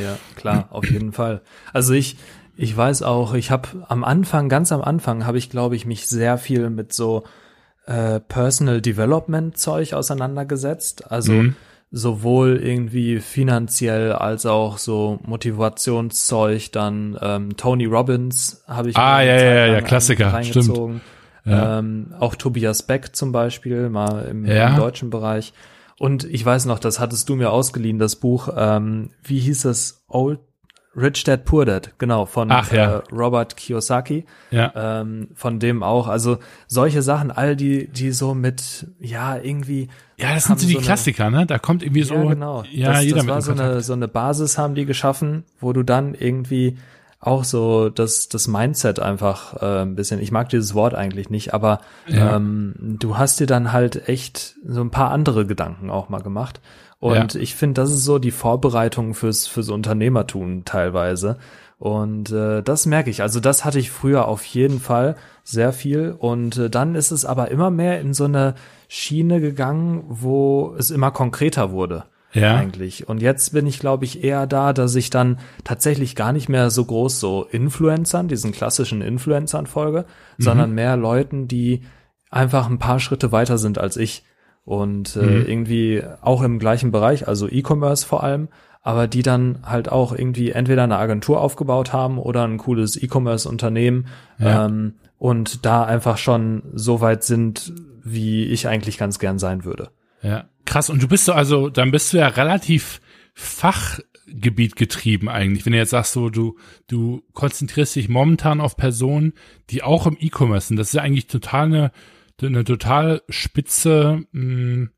[0.00, 1.42] Ja, klar, auf jeden Fall.
[1.72, 2.16] Also ich,
[2.56, 6.06] ich weiß auch, ich habe am Anfang, ganz am Anfang, habe ich, glaube ich, mich
[6.06, 7.24] sehr viel mit so
[7.86, 11.10] äh, Personal Development Zeug auseinandergesetzt.
[11.10, 11.56] Also Mhm.
[11.96, 16.72] Sowohl irgendwie finanziell als auch so Motivationszeug.
[16.72, 21.00] Dann ähm, Tony Robbins habe ich Ah, ja, ja, ja, Klassiker, reingezogen.
[21.44, 21.78] Ja.
[21.78, 24.70] Ähm, auch Tobias Beck zum Beispiel, mal im, Ja.
[24.70, 25.52] im deutschen Bereich.
[25.98, 30.04] Und ich weiß noch, das hattest du mir ausgeliehen, das Buch, ähm, wie hieß es?
[30.08, 30.40] Old
[30.96, 32.98] Rich Dad Poor Dad, genau, von Ach, ja.
[32.98, 34.72] äh, Robert Kiyosaki, Ja.
[35.00, 36.06] ähm, von dem auch.
[36.08, 39.88] Also solche Sachen, all die, die so mit, ja, irgendwie.
[40.16, 41.46] Ja, das sind so die eine- Klassiker, ne?
[41.46, 42.62] Da kommt irgendwie so, ja, genau.
[42.70, 45.82] ja, das, jeder das war so eine, so eine Basis haben die geschaffen, wo du
[45.82, 46.78] dann irgendwie
[47.20, 51.54] auch so das, das Mindset einfach äh, ein bisschen, ich mag dieses Wort eigentlich nicht,
[51.54, 52.36] aber Ja.
[52.36, 56.60] ähm, du hast dir dann halt echt so ein paar andere Gedanken auch mal gemacht.
[57.04, 57.40] Und Ja.
[57.40, 61.36] ich finde, das ist so die Vorbereitung fürs, fürs Unternehmertum teilweise.
[61.78, 63.20] Und äh, das merke ich.
[63.20, 66.14] Also das hatte ich früher auf jeden Fall sehr viel.
[66.18, 68.54] Und äh, dann ist es aber immer mehr in so eine
[68.88, 72.56] Schiene gegangen, wo es immer konkreter wurde Ja.
[72.56, 73.06] eigentlich.
[73.06, 76.70] Und jetzt bin ich, glaube ich, eher da, dass ich dann tatsächlich gar nicht mehr
[76.70, 80.06] so groß so Influencern, diesen klassischen Influencern folge,
[80.38, 81.82] sondern mehr Leuten, die
[82.30, 84.24] einfach ein paar Schritte weiter sind als ich.
[84.64, 88.48] Und äh, irgendwie auch im gleichen Bereich, also E-Commerce vor allem,
[88.80, 94.06] aber die dann halt auch irgendwie entweder eine Agentur aufgebaut haben oder ein cooles E-Commerce-Unternehmen
[94.38, 94.66] Ja.
[94.66, 97.72] ähm, und da einfach schon so weit sind,
[98.02, 99.90] wie ich eigentlich ganz gern sein würde.
[100.22, 100.90] Ja, krass.
[100.90, 103.00] Und du bist so, also, dann bist du ja relativ
[103.34, 105.64] Fachgebiet getrieben eigentlich.
[105.66, 109.32] Wenn du jetzt sagst, so, du, du konzentrierst dich momentan auf Personen,
[109.70, 110.76] die auch im E-Commerce sind.
[110.78, 111.90] Das ist ja eigentlich total eine,
[112.42, 114.88] eine total spitze mh,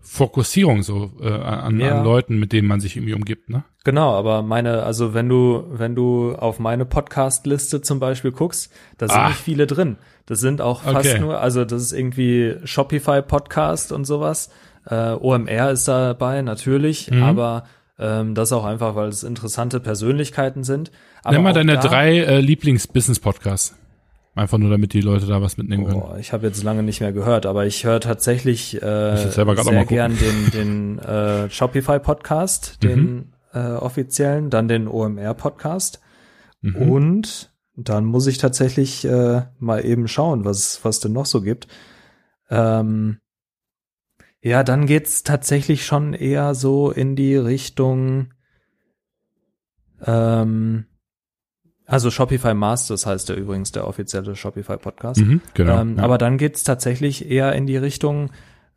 [0.00, 1.98] Fokussierung so äh, an, Ja.
[1.98, 3.64] an Leuten, mit denen man sich irgendwie umgibt, ne?
[3.84, 9.08] Genau, aber meine, also wenn du, wenn du auf meine Podcast-Liste zum Beispiel guckst, da
[9.08, 9.28] sind Ah.
[9.28, 9.96] nicht viele drin.
[10.26, 11.18] Das sind auch fast Okay.
[11.20, 14.50] nur, also das ist irgendwie Shopify-Podcast und sowas.
[14.86, 17.22] Äh, OMR ist dabei, natürlich, Mhm.
[17.22, 17.64] aber
[17.98, 20.90] ähm, das auch einfach, weil es interessante Persönlichkeiten sind.
[21.24, 23.74] Aber Nimm mal deine drei äh, Lieblings-Business-Podcasts.
[24.38, 26.00] Einfach nur, damit die Leute da was mitnehmen können.
[26.00, 30.16] Boah, ich habe jetzt lange nicht mehr gehört, aber ich höre tatsächlich äh, sehr gern
[30.16, 33.32] den, den äh, Shopify Podcast, den Mhm.
[33.52, 36.00] äh, offiziellen, dann den OMR Podcast
[36.60, 36.76] Mhm.
[36.76, 41.68] und dann muss ich tatsächlich äh, mal eben schauen, was was denn noch so gibt.
[42.50, 43.18] Ähm,
[44.40, 48.32] ja, dann geht's tatsächlich schon eher so in die Richtung
[50.04, 50.86] Ähm,
[51.88, 55.20] also Shopify Masters heißt der übrigens der offizielle Shopify Podcast.
[55.20, 55.80] Mhm, genau.
[55.80, 56.04] Ähm, ja.
[56.04, 58.30] Aber dann geht's tatsächlich eher in die Richtung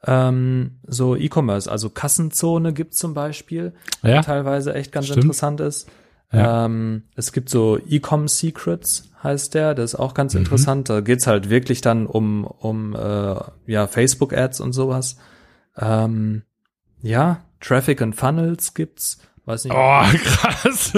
[0.07, 1.69] ähm, so E-Commerce.
[1.71, 4.09] Also Kassenzone gibt's zum Beispiel, Ja.
[4.13, 5.25] der teilweise echt ganz Stimmt.
[5.25, 5.87] interessant ist.
[6.31, 6.65] Ja.
[6.65, 10.39] Ähm, es gibt so E-Com Secrets, heißt der, das ist auch ganz Mhm.
[10.39, 10.89] interessant.
[10.89, 13.35] Da geht's halt wirklich dann um, um äh,
[13.67, 15.17] ja, Facebook-Ads und sowas.
[15.77, 16.43] Ähm,
[17.01, 19.19] ja, Traffic and Funnels gibt's.
[19.45, 19.73] Weiß nicht.
[19.73, 20.93] Oh, krass.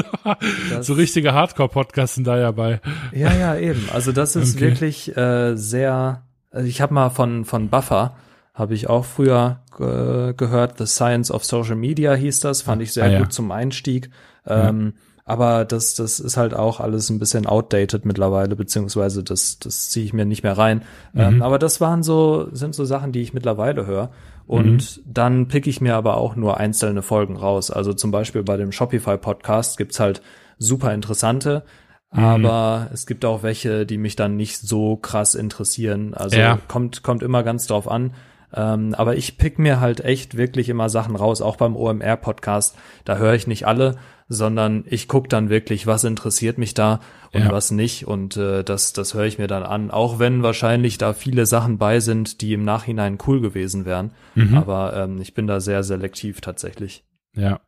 [0.82, 2.82] So richtige Hardcore-Podcasts sind da ja bei.
[3.14, 3.88] Ja, ja, eben.
[3.94, 4.66] Also das ist Okay.
[4.66, 6.24] wirklich äh, sehr.
[6.52, 8.16] Also ich habe mal von von Buffer
[8.54, 10.78] habe ich auch früher äh, gehört.
[10.78, 12.62] The Science of Social Media hieß das.
[12.62, 13.20] Fand ich sehr Ah, ja.
[13.20, 14.10] gut zum Einstieg.
[14.46, 14.94] Ähm,
[15.26, 20.06] Aber das das ist halt auch alles ein bisschen outdated mittlerweile, beziehungsweise das das ziehe
[20.06, 20.82] ich mir nicht mehr rein.
[21.16, 24.12] Ähm, aber das waren so sind so Sachen, die ich mittlerweile höre.
[24.48, 27.72] Und dann pick ich mir aber auch nur einzelne Folgen raus.
[27.72, 30.22] Also zum Beispiel bei dem Shopify Podcast gibt's halt
[30.58, 31.64] super interessante,
[32.12, 36.14] aber es gibt auch welche, die mich dann nicht so krass interessieren.
[36.14, 36.60] Also Ja.
[36.68, 38.14] kommt, kommt immer ganz drauf an.
[38.56, 42.76] Ähm, aber ich pick mir halt echt wirklich immer Sachen raus, auch beim OMR-Podcast.
[43.04, 43.96] Da höre ich nicht alle,
[44.34, 47.00] sondern ich guck dann wirklich, was interessiert mich da
[47.32, 47.52] und Ja.
[47.52, 48.08] was nicht.
[48.08, 49.92] Und äh, das, das höre ich mir dann an.
[49.92, 54.12] Auch wenn wahrscheinlich da viele Sachen bei sind, die im Nachhinein cool gewesen wären.
[54.36, 54.58] Mhm.
[54.58, 57.04] Aber ähm, ich bin da sehr selektiv tatsächlich.
[57.36, 57.60] Ja.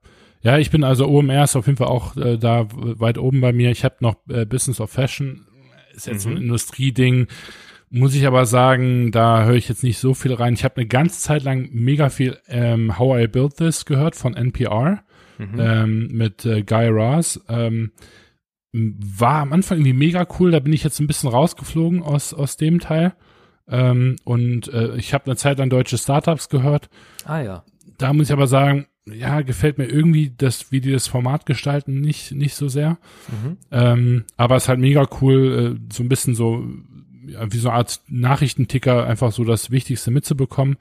[0.41, 3.51] Ja, ich bin also OMR ist auf jeden Fall auch äh, da weit oben bei
[3.51, 3.71] mir.
[3.71, 5.47] Ich habe noch äh, Business of Fashion,
[5.95, 6.41] ist jetzt so ein Mhm.
[6.41, 7.27] Industrieding.
[7.89, 10.53] Muss ich aber sagen, da höre ich jetzt nicht so viel rein.
[10.53, 14.35] Ich habe eine ganze Zeit lang mega viel ähm, How I Built This gehört von
[14.35, 15.03] NPR
[15.37, 15.59] Mhm.
[15.59, 17.39] ähm, mit äh, Guy Raz.
[17.47, 17.91] Ähm,
[18.73, 20.51] war am Anfang irgendwie mega cool.
[20.51, 23.13] Da bin ich jetzt ein bisschen rausgeflogen aus, aus dem Teil.
[23.67, 26.89] Ähm, und äh, ich habe eine Zeit lang deutsche Startups gehört
[27.25, 27.63] Ah ja.
[27.97, 32.01] da muss ich aber sagen, ja, gefällt mir irgendwie das, wie die das Format gestalten,
[32.01, 32.97] nicht, nicht so sehr.
[33.29, 33.57] Mhm.
[33.71, 36.65] Ähm, aber es ist halt mega cool, äh, so ein bisschen so,
[37.27, 40.77] ja, wie so eine Art Nachrichtenticker, einfach so das Wichtigste mitzubekommen.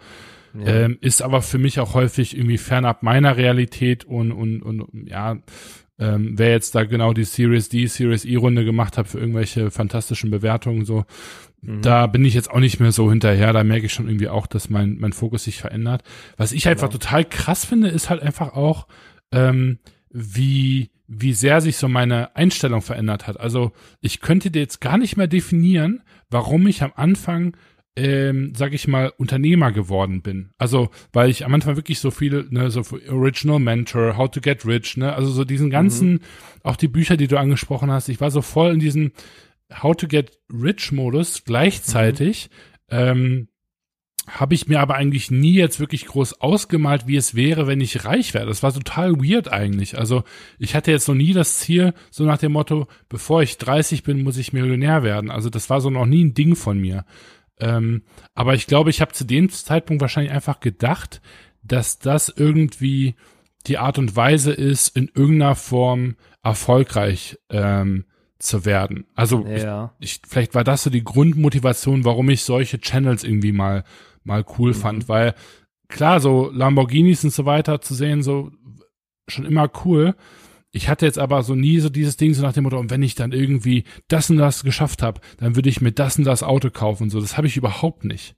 [0.55, 0.67] Ja.
[0.67, 5.37] Ähm, ist aber für mich auch häufig irgendwie fernab meiner Realität und, und, und ja,
[5.99, 9.71] ähm, wer jetzt da genau die Series D, Series E Runde gemacht hat für irgendwelche
[9.71, 11.05] fantastischen Bewertungen, so,
[11.67, 11.81] Mhm.
[11.81, 13.55] da bin ich jetzt auch nicht mehr so hinterher.
[13.55, 16.03] Da merke ich schon irgendwie auch, dass mein, mein Fokus sich verändert.
[16.37, 16.99] Was ich einfach Genau.
[16.99, 18.87] total krass finde, ist halt einfach auch,
[19.33, 19.79] ähm,
[20.11, 23.41] wie, wie sehr sich so meine Einstellung verändert hat.
[23.41, 27.57] Also ich könnte dir jetzt gar nicht mehr definieren, warum ich am Anfang
[27.97, 30.51] ähm, sag ich mal, Unternehmer geworden bin.
[30.59, 34.67] Also, weil ich am Anfang wirklich so viele, ne, so Original Mentor, How to Get
[34.67, 36.21] Rich, ne, also so diesen ganzen,
[36.65, 39.13] auch die Bücher, die du angesprochen hast, ich war so voll in diesem
[39.73, 42.51] How to Get Rich Modus gleichzeitig,
[42.91, 43.49] ähm,
[44.27, 48.07] habe ich mir aber eigentlich nie jetzt wirklich groß ausgemalt, wie es wäre, wenn ich
[48.07, 48.47] reich wäre.
[48.47, 49.99] Das war total weird eigentlich.
[49.99, 50.25] Also
[50.59, 54.23] ich hatte jetzt noch nie das Ziel, so nach dem Motto, bevor ich 30 bin,
[54.23, 55.31] muss ich Millionär werden.
[55.31, 57.05] Also das war so noch nie ein Ding von mir.
[57.61, 58.03] Ähm,
[58.35, 61.21] aber ich glaube, ich habe zu dem Zeitpunkt wahrscheinlich einfach gedacht,
[61.63, 63.15] dass das irgendwie
[63.67, 68.05] die Art und Weise ist, in irgendeiner Form erfolgreich ähm,
[68.39, 69.07] zu werden.
[69.15, 69.95] Also Ja.
[70.01, 73.85] ich, vielleicht war das so die Grundmotivation, warum ich solche Channels irgendwie mal
[74.25, 74.75] mal cool Mhm.
[74.75, 75.35] fand, weil
[75.89, 78.51] klar, so Lamborghinis und so weiter zu sehen, so
[79.29, 80.15] schon immer cool.
[80.75, 83.03] Ich hatte jetzt aber so nie so dieses Ding so nach dem Motto, und wenn
[83.03, 86.43] ich dann irgendwie das und das geschafft habe, dann würde ich mir das und das
[86.43, 87.11] Auto kaufen.
[87.11, 88.35] So, das habe ich überhaupt nicht.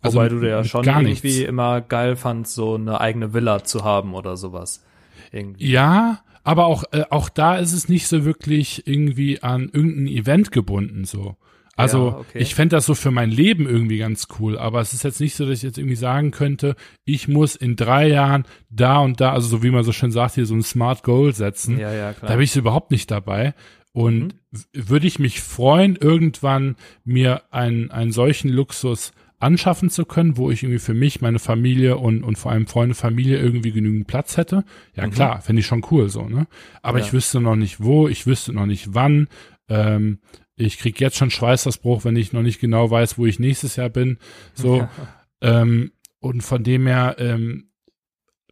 [0.00, 1.48] Also Wobei du dir ja schon gar irgendwie nichts.
[1.48, 4.84] immer geil fandst, so eine eigene Villa zu haben oder sowas.
[5.30, 5.70] Irgendwie.
[5.70, 10.50] Ja, aber auch, äh, auch da ist es nicht so wirklich irgendwie an irgendein Event
[10.50, 11.36] gebunden, so.
[11.78, 12.38] Also, Ja, okay.
[12.38, 15.34] ich fände das so für mein Leben irgendwie ganz cool, aber es ist jetzt nicht
[15.34, 19.32] so, dass ich jetzt irgendwie sagen könnte, ich muss in drei Jahren da und da,
[19.32, 21.78] also so wie man so schön sagt, hier so ein Smart Goal setzen.
[21.78, 22.32] Ja, ja, Da klar.
[22.32, 23.54] bin ich so überhaupt nicht dabei.
[23.92, 24.60] Und Mhm.
[24.74, 30.64] würde ich mich freuen, irgendwann mir einen, einen solchen Luxus anschaffen zu können, wo ich
[30.64, 34.64] irgendwie für mich, meine Familie und, und vor allem Freunde, Familie irgendwie genügend Platz hätte.
[34.96, 35.12] Ja Mhm.
[35.12, 36.48] klar, fände ich schon cool so, ne?
[36.82, 37.04] Aber Ja.
[37.04, 39.28] ich wüsste noch nicht wo, ich wüsste noch nicht wann.
[39.68, 40.20] Ähm,
[40.56, 43.90] ich krieg jetzt schon Schweißausbruch, wenn ich noch nicht genau weiß, wo ich nächstes Jahr
[43.90, 44.18] bin.
[44.54, 44.88] So,
[45.40, 47.70] ähm, und von dem her ähm,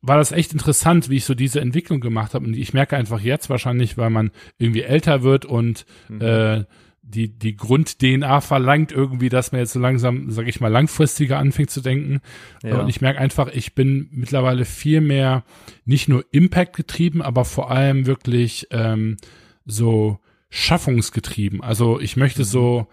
[0.02, 2.46] war das echt interessant, wie ich so diese Entwicklung gemacht habe.
[2.46, 6.20] Und ich merke einfach jetzt wahrscheinlich, weil man irgendwie älter wird und Mhm.
[6.20, 6.64] äh,
[7.08, 11.70] die, die Grund-DNA verlangt irgendwie, dass man jetzt so langsam, sag ich mal, langfristiger anfängt
[11.70, 12.20] zu denken.
[12.64, 12.80] ja.
[12.80, 15.44] Und ich merke einfach, ich bin mittlerweile viel mehr
[15.84, 19.18] nicht nur Impact getrieben, aber vor allem wirklich ähm,
[19.64, 20.18] so
[20.50, 21.62] schaffungsgetrieben.
[21.62, 22.46] Also ich möchte Mhm.
[22.46, 22.86] so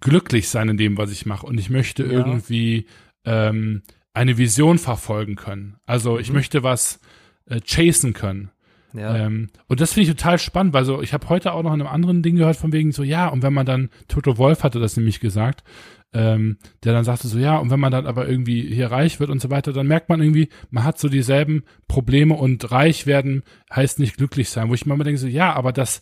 [0.00, 1.46] glücklich sein in dem, was ich mache.
[1.46, 2.10] Und ich möchte Ja.
[2.10, 2.86] irgendwie
[3.26, 3.82] ähm,
[4.14, 5.76] eine Vision verfolgen können.
[5.84, 6.36] Also ich Mhm.
[6.36, 7.00] möchte was
[7.46, 8.50] äh, chasen können.
[8.94, 9.14] Ja.
[9.14, 11.80] Ähm, und das finde ich total spannend, weil so, ich habe heute auch noch in
[11.80, 14.80] einem anderen Ding gehört, von wegen so, ja, und wenn man dann, Toto Wolf hatte
[14.80, 15.64] das nämlich gesagt,
[16.12, 19.30] ähm, der dann sagte so, ja, und wenn man dann aber irgendwie hier reich wird
[19.30, 23.42] und so weiter, dann merkt man irgendwie, man hat so dieselben Probleme und reich werden
[23.74, 26.00] heißt nicht glücklich sein, wo ich mir immer denke so, ja, aber das,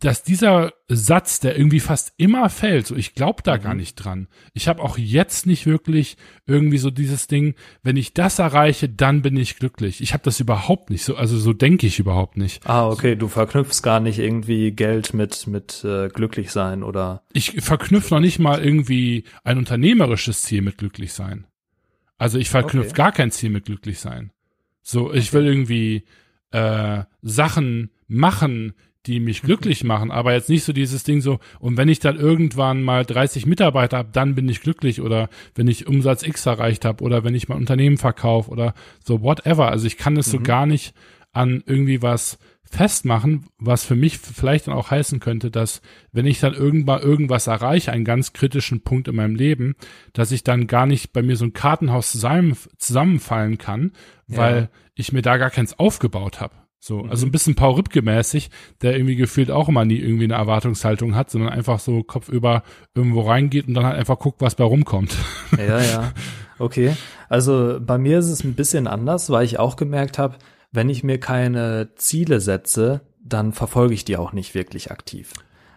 [0.00, 3.62] dass dieser Satz, der irgendwie fast immer fällt, so ich glaube da mhm.
[3.62, 4.28] gar nicht dran.
[4.52, 9.22] Ich habe auch jetzt nicht wirklich irgendwie so dieses Ding, wenn ich das erreiche, dann
[9.22, 10.02] bin ich glücklich.
[10.02, 12.66] Ich habe das überhaupt nicht so, also so denke ich überhaupt nicht.
[12.66, 17.62] Ah, okay, du verknüpfst gar nicht irgendwie Geld mit mit äh, glücklich sein oder Ich
[17.62, 21.46] verknüpfe noch nicht mal irgendwie ein unternehmerisches Ziel mit glücklich sein.
[22.18, 22.96] Also ich verknüpfe okay.
[22.96, 24.32] gar kein Ziel mit glücklich sein.
[24.82, 26.04] So, ich will irgendwie
[26.50, 28.74] äh, Sachen machen,
[29.06, 32.16] die mich glücklich machen, aber jetzt nicht so dieses Ding so, und wenn ich dann
[32.16, 36.84] irgendwann mal 30 Mitarbeiter habe, dann bin ich glücklich oder wenn ich Umsatz X erreicht
[36.84, 39.70] habe oder wenn ich mein Unternehmen verkaufe oder so whatever.
[39.70, 40.30] Also ich kann das mhm.
[40.30, 40.94] so gar nicht
[41.32, 42.38] an irgendwie was
[42.72, 47.46] festmachen, was für mich vielleicht dann auch heißen könnte, dass wenn ich dann irgendwann irgendwas
[47.46, 49.74] erreiche, einen ganz kritischen Punkt in meinem Leben,
[50.14, 53.92] dass ich dann gar nicht bei mir so ein Kartenhaus zusammen, zusammenfallen kann,
[54.26, 54.68] weil ja.
[54.94, 56.54] ich mir da gar keins aufgebaut habe.
[56.84, 57.32] So, also ein mhm.
[57.32, 58.50] bisschen Paul Ripke mäßig,
[58.82, 63.20] der irgendwie gefühlt auch immer nie irgendwie eine Erwartungshaltung hat, sondern einfach so kopfüber irgendwo
[63.20, 65.16] reingeht und dann halt einfach guckt, was bei rumkommt.
[65.56, 66.12] Ja, ja.
[66.58, 66.94] Okay.
[67.28, 70.36] Also bei mir ist es ein bisschen anders, weil ich auch gemerkt habe,
[70.70, 75.32] wenn ich mir keine Ziele setze, dann verfolge ich die auch nicht wirklich aktiv.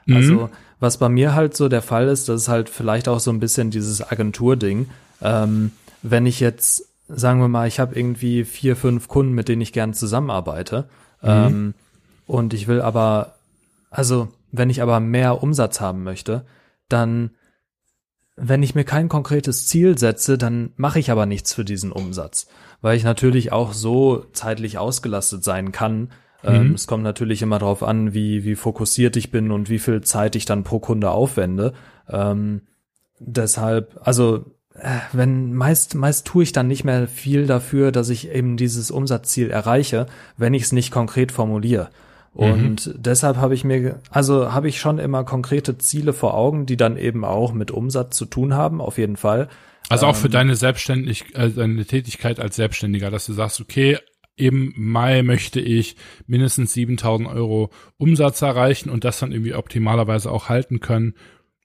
[0.05, 0.15] Mhm.
[0.15, 3.31] Also was bei mir halt so der Fall ist, das ist halt vielleicht auch so
[3.31, 4.87] ein bisschen dieses Agenturding.
[5.21, 5.71] Ähm,
[6.03, 9.73] wenn ich jetzt sagen wir mal, ich habe irgendwie vier, fünf Kunden, mit denen ich
[9.73, 10.87] gern zusammenarbeite.
[11.21, 11.29] Mhm.
[11.29, 11.73] Ähm,
[12.27, 13.35] und ich will aber,
[13.89, 16.45] also wenn ich aber mehr Umsatz haben möchte,
[16.89, 17.31] dann,
[18.35, 22.47] wenn ich mir kein konkretes Ziel setze, dann mache ich aber nichts für diesen Umsatz,
[22.81, 26.09] weil ich natürlich auch so zeitlich ausgelastet sein kann.
[26.43, 26.73] Ähm, mhm.
[26.75, 30.35] es kommt natürlich immer darauf an, wie, wie fokussiert ich bin und wie viel Zeit
[30.35, 31.73] ich dann pro Kunde aufwende.
[32.09, 32.61] Ähm,
[33.19, 34.45] deshalb, also
[35.13, 39.49] wenn meist meist tue ich dann nicht mehr viel dafür, dass ich eben dieses Umsatzziel
[39.49, 40.05] erreiche,
[40.37, 41.89] wenn ich es nicht konkret formuliere.
[42.33, 42.93] Und mhm.
[42.97, 46.97] deshalb habe ich mir, also habe ich schon immer konkrete Ziele vor Augen, die dann
[46.97, 49.47] eben auch mit Umsatz zu tun haben, auf jeden Fall.
[49.87, 53.99] Also auch für ähm, deine Selbstständig, äh, deine Tätigkeit als Selbstständiger, dass du sagst, okay,
[54.35, 55.95] im Mai möchte ich
[56.27, 61.13] mindestens 7000 Euro Umsatz erreichen und das dann irgendwie optimalerweise auch halten können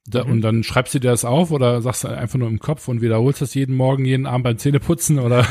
[0.07, 0.31] da, mhm.
[0.31, 3.01] Und dann schreibst du dir das auf oder sagst du einfach nur im Kopf und
[3.01, 5.45] wiederholst das jeden Morgen, jeden Abend beim Zähneputzen oder?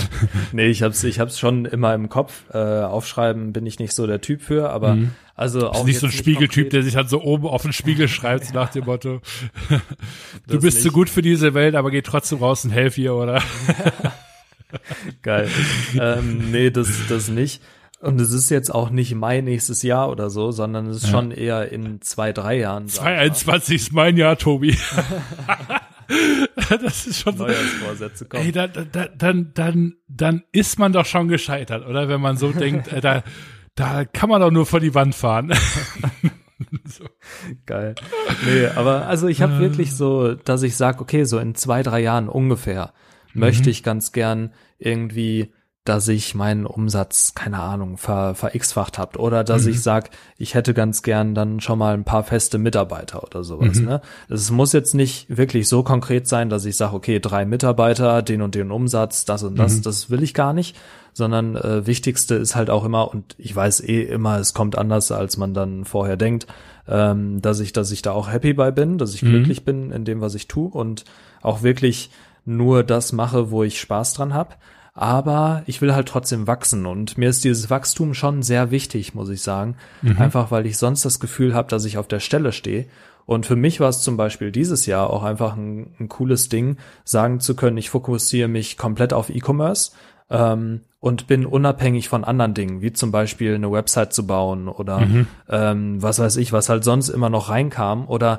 [0.52, 2.44] nee, ich hab's, ich hab's schon immer im Kopf.
[2.52, 5.10] Äh, aufschreiben bin ich nicht so der Typ für, aber mhm.
[5.34, 5.84] also auch.
[5.84, 8.70] Bist nicht so ein Spiegeltyp, der sich halt so oben auf den Spiegel schreibt, nach
[8.70, 9.20] dem Motto.
[10.46, 10.82] du bist nicht.
[10.82, 13.42] zu gut für diese Welt, aber geh trotzdem raus und helf ihr, oder?
[15.22, 15.48] Geil.
[16.00, 17.60] ähm, nee, das, das nicht.
[18.00, 21.10] Und es ist jetzt auch nicht Mai nächstes Jahr oder so, sondern es ist ja.
[21.10, 22.88] schon eher in zwei, drei Jahren.
[22.88, 24.74] 2021 ist mein Jahr, Tobi.
[26.70, 28.44] das ist schon Neujahrsvorsätze kommen.
[28.44, 32.08] Ey, da, da, dann, dann, dann ist man doch schon gescheitert, oder?
[32.08, 33.22] Wenn man so denkt, äh, da,
[33.74, 35.52] da kann man doch nur vor die Wand fahren.
[36.86, 37.04] so.
[37.66, 37.94] Geil.
[38.46, 39.60] Nee, aber also ich habe äh.
[39.60, 42.94] wirklich so, dass ich sag, okay, so in zwei, drei Jahren ungefähr
[43.34, 43.40] mhm.
[43.40, 45.52] möchte ich ganz gern irgendwie
[45.84, 49.70] dass ich meinen Umsatz, keine Ahnung, ver, ver-x-facht habt oder dass mhm.
[49.70, 53.78] ich sag, ich hätte ganz gern dann schon mal ein paar feste Mitarbeiter oder sowas.
[53.78, 53.86] Mhm.
[53.86, 54.00] Ne?
[54.28, 58.42] Es muss jetzt nicht wirklich so konkret sein, dass ich sage, okay, drei Mitarbeiter, den
[58.42, 59.82] und den Umsatz, das und das, mhm.
[59.82, 60.76] das will ich gar nicht,
[61.14, 65.10] sondern äh, wichtigste ist halt auch immer, und ich weiß eh immer, es kommt anders,
[65.10, 66.46] als man dann vorher denkt,
[66.88, 69.30] ähm, dass ich, dass ich da auch happy bei bin, dass ich mhm.
[69.30, 71.04] glücklich bin in dem, was ich tue und
[71.40, 72.10] auch wirklich
[72.44, 74.56] nur das mache, wo ich Spaß dran habe
[75.00, 79.30] aber ich will halt trotzdem wachsen und mir ist dieses Wachstum schon sehr wichtig, muss
[79.30, 79.76] ich sagen.
[80.02, 80.18] Mhm.
[80.18, 82.84] Einfach weil ich sonst das Gefühl habe, dass ich auf der Stelle stehe.
[83.24, 86.76] Und für mich war es zum Beispiel dieses Jahr auch einfach ein, ein cooles Ding,
[87.02, 89.92] sagen zu können, ich fokussiere mich komplett auf E-Commerce
[90.28, 95.00] ähm, und bin unabhängig von anderen Dingen, wie zum Beispiel eine Website zu bauen oder
[95.00, 95.26] mhm.
[95.48, 98.38] ähm, was weiß ich, was halt sonst immer noch reinkam oder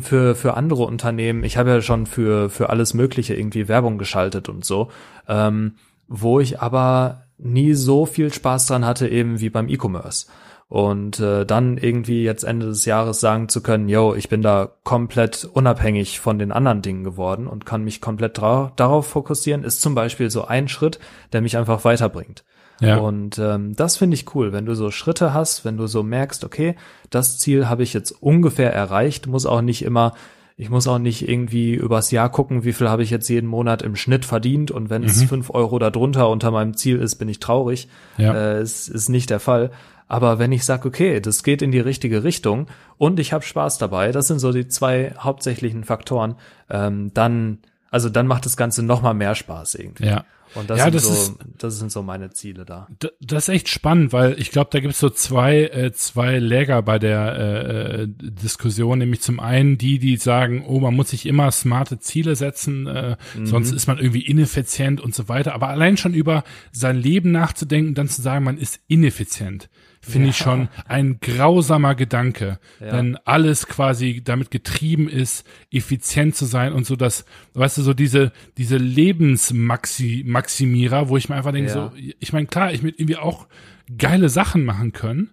[0.00, 4.48] für, für andere Unternehmen, ich habe ja schon für, für alles Mögliche irgendwie Werbung geschaltet
[4.48, 4.90] und so,
[5.28, 5.74] ähm,
[6.08, 10.26] wo ich aber nie so viel Spaß dran hatte, eben wie beim E-Commerce.
[10.68, 14.72] Und äh, dann irgendwie jetzt Ende des Jahres sagen zu können, yo, ich bin da
[14.82, 19.94] komplett unabhängig von den anderen Dingen geworden und kann mich komplett darauf fokussieren, ist zum
[19.94, 20.98] Beispiel so ein Schritt,
[21.32, 22.44] der mich einfach weiterbringt.
[22.80, 22.98] Ja.
[22.98, 26.44] Und ähm, das finde ich cool, wenn du so Schritte hast, wenn du so merkst,
[26.44, 26.74] okay,
[27.10, 30.14] das Ziel habe ich jetzt ungefähr erreicht, muss auch nicht immer
[30.56, 33.82] ich muss auch nicht irgendwie übers Jahr gucken, wie viel habe ich jetzt jeden Monat
[33.82, 35.08] im Schnitt verdient und wenn mhm.
[35.08, 37.88] es fünf Euro darunter unter meinem Ziel ist, bin ich traurig.
[38.16, 38.34] Ja.
[38.34, 39.70] Äh, es ist nicht der Fall.
[40.08, 43.76] Aber wenn ich sage, okay, das geht in die richtige Richtung und ich habe Spaß
[43.78, 46.36] dabei, das sind so die zwei hauptsächlichen Faktoren,
[46.70, 47.58] ähm, dann,
[47.90, 50.06] also dann macht das Ganze noch mal mehr Spaß irgendwie.
[50.06, 50.24] Ja.
[50.56, 52.88] Und das, ja, sind das, so, ist, das sind so meine Ziele da.
[53.20, 56.82] Das ist echt spannend, weil ich glaube, da gibt es so zwei, äh, zwei Läger
[56.82, 61.26] bei der äh, äh, Diskussion, nämlich zum einen die, die sagen, oh, man muss sich
[61.26, 63.46] immer smarte Ziele setzen, äh, mhm.
[63.46, 65.54] sonst ist man irgendwie ineffizient und so weiter.
[65.54, 66.42] Aber allein schon über
[66.72, 69.68] sein Leben nachzudenken, dann zu sagen, man ist ineffizient
[70.06, 70.30] finde ja.
[70.30, 72.92] ich schon ein grausamer Gedanke, ja.
[72.92, 77.94] wenn alles quasi damit getrieben ist, effizient zu sein und so das, weißt du, so
[77.94, 81.74] diese, diese Lebensmaximierer, wo ich mir einfach denke, ja.
[81.74, 83.46] so, ich meine, klar, ich mit irgendwie auch
[83.98, 85.30] geile Sachen machen können,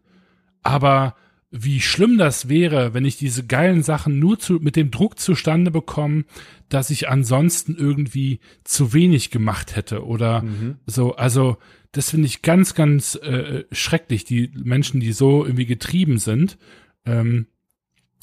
[0.64, 1.16] aber
[1.56, 5.70] wie schlimm das wäre, wenn ich diese geilen Sachen nur zu, mit dem Druck zustande
[5.70, 6.26] bekomme,
[6.68, 10.78] dass ich ansonsten irgendwie zu wenig gemacht hätte oder mhm.
[10.88, 11.58] so, also,
[11.92, 16.58] das finde ich ganz, ganz äh, schrecklich, die Menschen, die so irgendwie getrieben sind.
[17.06, 17.46] Ähm,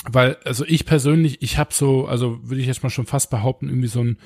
[0.04, 3.68] weil, also ich persönlich, ich habe so, also würde ich jetzt mal schon fast behaupten,
[3.68, 4.16] irgendwie so ein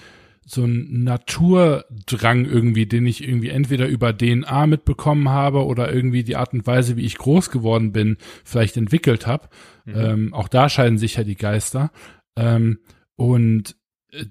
[0.47, 6.37] so ein Naturdrang irgendwie, den ich irgendwie entweder über DNA mitbekommen habe oder irgendwie die
[6.37, 9.49] Art und Weise, wie ich groß geworden bin, vielleicht entwickelt habe.
[9.85, 9.95] Mhm.
[9.97, 11.91] Ähm, auch da scheiden sich ja die Geister.
[12.37, 12.79] Ähm,
[13.17, 13.77] und
[14.11, 14.27] äh,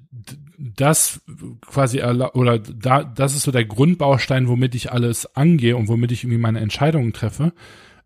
[0.58, 1.22] das
[1.66, 6.24] quasi oder da das ist so der Grundbaustein, womit ich alles angehe und womit ich
[6.24, 7.54] irgendwie meine Entscheidungen treffe.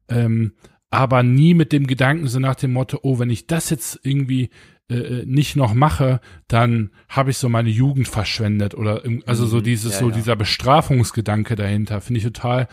[0.08, 0.54] Ähm,
[0.90, 4.50] aber nie mit dem Gedanken so nach dem Motto, oh, wenn ich das jetzt irgendwie
[4.90, 9.58] äh, äh nicht noch mache, dann habe ich so meine Jugend verschwendet oder also so
[9.58, 9.64] mhm.
[9.64, 10.16] dieses ja, so ja.
[10.16, 12.68] dieser Bestrafungsgedanke dahinter finde ich total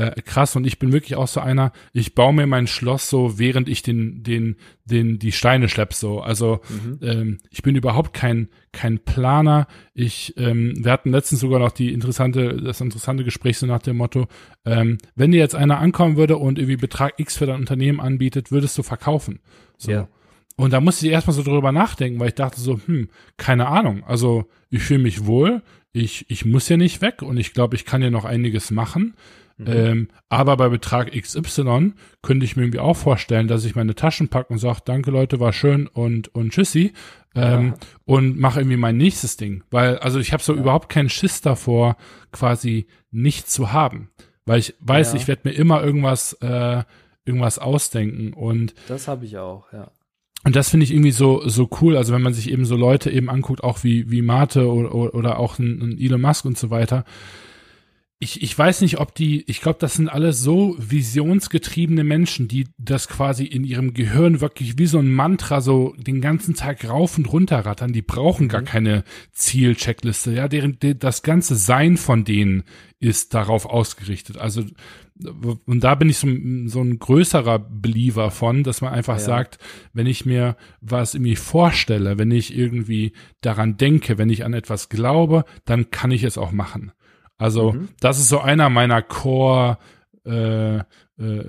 [0.00, 3.38] äh, krass und ich bin wirklich auch so einer, ich baue mir mein Schloss so,
[3.38, 6.20] während ich den, den, den, die Steine schlepp so.
[6.20, 6.98] Also mhm.
[7.02, 9.66] ähm, ich bin überhaupt kein, kein Planer.
[9.92, 13.98] Ich, ähm, wir hatten letztens sogar noch die interessante, das interessante Gespräch so nach dem
[13.98, 14.26] Motto,
[14.64, 18.50] ähm, wenn dir jetzt einer ankommen würde und irgendwie Betrag X für dein Unternehmen anbietet,
[18.50, 19.40] würdest du verkaufen.
[19.76, 19.90] So.
[19.90, 20.08] Ja.
[20.60, 23.08] Und da musste ich erstmal so drüber nachdenken, weil ich dachte so, hm,
[23.38, 24.04] keine Ahnung.
[24.04, 25.62] Also ich fühle mich wohl,
[25.94, 29.14] ich, ich muss ja nicht weg und ich glaube, ich kann ja noch einiges machen.
[29.56, 29.66] Mhm.
[29.66, 34.28] Ähm, aber bei Betrag XY könnte ich mir irgendwie auch vorstellen, dass ich meine Taschen
[34.28, 36.92] packe und sage, danke Leute, war schön und, und tschüssi.
[37.34, 37.74] Ähm, ja.
[38.04, 39.64] Und mache irgendwie mein nächstes Ding.
[39.70, 40.60] Weil, also ich habe so ja.
[40.60, 41.96] überhaupt keinen Schiss davor,
[42.32, 44.10] quasi nichts zu haben.
[44.44, 45.18] Weil ich weiß, ja.
[45.18, 46.82] ich werde mir immer irgendwas, äh,
[47.24, 48.34] irgendwas ausdenken.
[48.34, 49.90] Und das habe ich auch, ja.
[50.44, 51.96] Und das finde ich irgendwie so so cool.
[51.96, 55.38] Also wenn man sich eben so Leute eben anguckt, auch wie wie Mate oder, oder
[55.38, 57.04] auch ein, ein Elon Musk und so weiter,
[58.22, 62.66] ich, ich weiß nicht, ob die, ich glaube, das sind alles so visionsgetriebene Menschen, die
[62.76, 67.16] das quasi in ihrem Gehirn wirklich wie so ein Mantra so den ganzen Tag rauf
[67.16, 67.94] und runter rattern.
[67.94, 68.50] Die brauchen mhm.
[68.50, 70.32] gar keine Zielcheckliste.
[70.32, 72.64] Ja, deren, das ganze Sein von denen
[72.98, 74.36] ist darauf ausgerichtet.
[74.36, 74.64] Also,
[75.66, 76.28] und da bin ich so,
[76.66, 79.20] so ein größerer Believer von, dass man einfach ja.
[79.20, 79.58] sagt,
[79.92, 84.88] wenn ich mir was irgendwie vorstelle, wenn ich irgendwie daran denke, wenn ich an etwas
[84.88, 86.92] glaube, dann kann ich es auch machen.
[87.38, 87.88] Also mhm.
[88.00, 89.78] das ist so einer meiner Core
[90.24, 90.80] äh,
[91.20, 91.44] äh,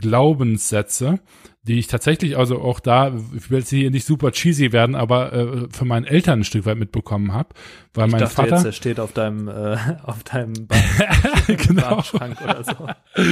[0.00, 1.20] Glaubenssätze,
[1.62, 5.32] die ich tatsächlich also auch da, ich will jetzt hier nicht super cheesy werden, aber
[5.32, 7.50] äh, von meinen Eltern ein Stück weit mitbekommen habe,
[7.94, 10.54] weil ich mein dachte Vater jetzt, er steht auf deinem äh, auf deinem
[11.46, 12.02] genau.
[12.12, 12.88] oder so.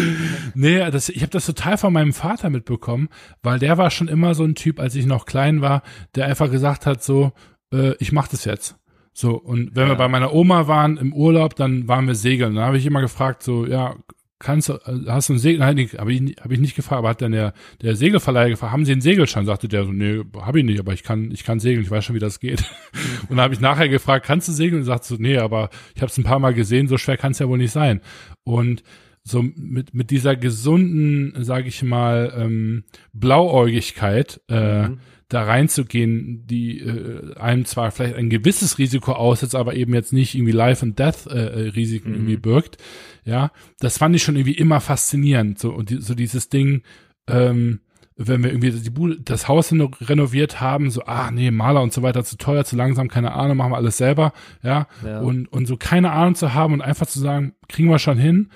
[0.54, 3.08] nee, das, ich habe das total von meinem Vater mitbekommen,
[3.42, 5.82] weil der war schon immer so ein Typ, als ich noch klein war,
[6.14, 7.32] der einfach gesagt hat so,
[7.72, 8.76] äh, ich mach das jetzt.
[9.12, 9.90] So, und wenn ja.
[9.90, 12.56] wir bei meiner Oma waren im Urlaub, dann waren wir segeln.
[12.56, 13.94] Dann habe ich immer gefragt, so, ja,
[14.38, 15.60] kannst du, hast du einen Segel?
[15.60, 18.84] Nein, habe ich, hab ich nicht gefragt, aber hat dann der, der Segelverleiher gefragt, haben
[18.84, 19.46] Sie einen Segelschein?
[19.46, 22.04] Sagte der so, nee, habe ich nicht, aber ich kann, ich kann segeln, ich weiß
[22.04, 22.64] schon, wie das geht.
[23.28, 24.80] und dann habe ich nachher gefragt, kannst du segeln?
[24.82, 27.32] Und sagte so, nee, aber ich habe es ein paar Mal gesehen, so schwer kann
[27.32, 28.00] es ja wohl nicht sein.
[28.44, 28.82] Und
[29.22, 36.80] so mit, mit dieser gesunden, sage ich mal, ähm, Blauäugigkeit, äh, mhm da reinzugehen, die
[36.80, 40.98] äh, einem zwar vielleicht ein gewisses Risiko aussetzt, aber eben jetzt nicht irgendwie Life and
[40.98, 42.14] Death äh, äh, Risiken mhm.
[42.16, 42.78] irgendwie birgt.
[43.24, 43.50] Ja,
[43.80, 45.58] das fand ich schon irgendwie immer faszinierend.
[45.58, 46.82] So und die, so dieses Ding,
[47.26, 47.80] ähm,
[48.16, 52.02] wenn wir irgendwie die Bude, das Haus renoviert haben, so, ah, nee, Maler und so
[52.02, 55.20] weiter, zu teuer, zu langsam, keine Ahnung, machen wir alles selber, ja, ja.
[55.20, 58.50] und, und so keine Ahnung zu haben und einfach zu sagen, kriegen wir schon hin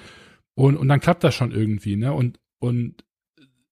[0.55, 3.05] und, und dann klappt das schon irgendwie, ne, und, und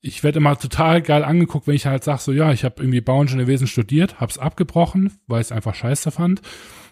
[0.07, 3.01] ich werde immer total geil angeguckt, wenn ich halt sage, so ja, ich habe irgendwie
[3.01, 6.43] Bauingenieurwesen studiert, hab's abgebrochen, weil ich es einfach scheiße fand.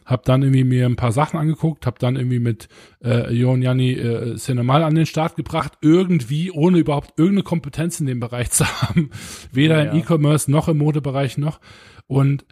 [0.04, 2.68] hab dann irgendwie mir ein paar Sachen angeguckt, hab dann irgendwie mit
[3.02, 8.06] äh, Jon Janni äh, Cinemal an den Start gebracht, irgendwie, ohne überhaupt irgendeine Kompetenz in
[8.06, 9.10] dem Bereich zu haben,
[9.52, 11.60] weder ja, im E-Commerce noch im Modebereich noch
[12.06, 12.44] und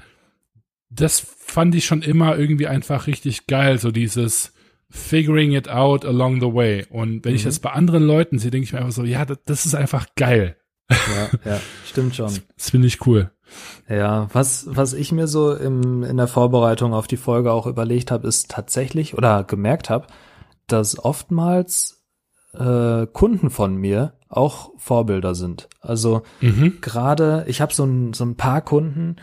[0.94, 4.52] das fand ich schon immer irgendwie einfach richtig geil, so dieses
[4.92, 6.84] figuring it out along the way.
[6.90, 7.36] Und wenn mhm.
[7.36, 9.74] ich das bei anderen Leuten sehe, denke ich mir einfach so, ja, das, das ist
[9.74, 10.56] einfach geil.
[10.90, 12.26] Ja, ja, stimmt schon.
[12.32, 13.30] Das, das finde ich cool.
[13.88, 18.10] Ja, was, was ich mir so im, in der Vorbereitung auf die Folge auch überlegt
[18.10, 20.06] habe, ist tatsächlich oder gemerkt habe,
[20.66, 22.04] dass oftmals
[22.54, 25.68] äh, Kunden von mir auch Vorbilder sind.
[25.80, 26.78] Also mhm.
[26.80, 29.16] gerade, ich habe so ein, so ein paar Kunden,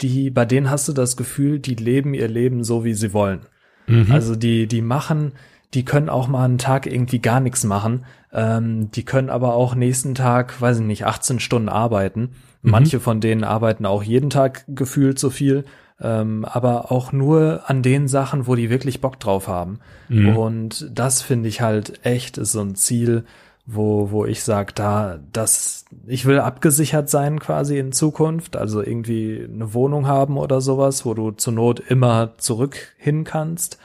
[0.00, 3.46] die, bei denen hast du das Gefühl, die leben ihr Leben so, wie sie wollen.
[3.86, 4.10] Mhm.
[4.10, 5.32] Also die, die machen,
[5.74, 8.04] die können auch mal einen Tag irgendwie gar nichts machen.
[8.32, 12.30] Ähm, die können aber auch nächsten Tag, weiß ich nicht, 18 Stunden arbeiten.
[12.62, 12.70] Mhm.
[12.70, 15.64] Manche von denen arbeiten auch jeden Tag gefühlt so viel,
[16.00, 19.80] ähm, aber auch nur an den Sachen, wo die wirklich Bock drauf haben.
[20.08, 20.36] Mhm.
[20.36, 23.24] Und das finde ich halt echt ist so ein Ziel,
[23.66, 29.46] wo, wo ich sage, da, das, ich will abgesichert sein quasi in Zukunft, also irgendwie
[29.52, 33.78] eine Wohnung haben oder sowas, wo du zur Not immer zurück hin kannst.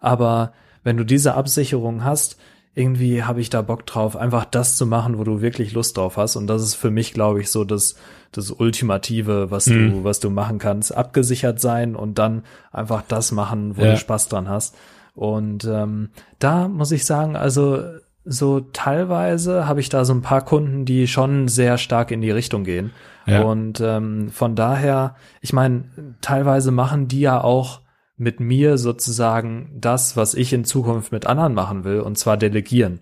[0.00, 0.52] Aber
[0.82, 2.38] wenn du diese Absicherung hast,
[2.74, 6.16] irgendwie habe ich da Bock drauf, einfach das zu machen, wo du wirklich Lust drauf
[6.16, 6.36] hast.
[6.36, 7.96] Und das ist für mich, glaube ich, so das,
[8.32, 9.90] das Ultimative, was mhm.
[9.90, 10.96] du, was du machen kannst.
[10.96, 13.92] Abgesichert sein und dann einfach das machen, wo ja.
[13.92, 14.74] du Spaß dran hast.
[15.14, 17.82] Und ähm, da muss ich sagen, also
[18.24, 22.30] so teilweise habe ich da so ein paar Kunden, die schon sehr stark in die
[22.30, 22.92] Richtung gehen.
[23.26, 23.42] Ja.
[23.42, 25.84] Und ähm, von daher, ich meine,
[26.20, 27.80] teilweise machen die ja auch
[28.16, 33.00] mit mir sozusagen das, was ich in Zukunft mit anderen machen will, und zwar delegieren.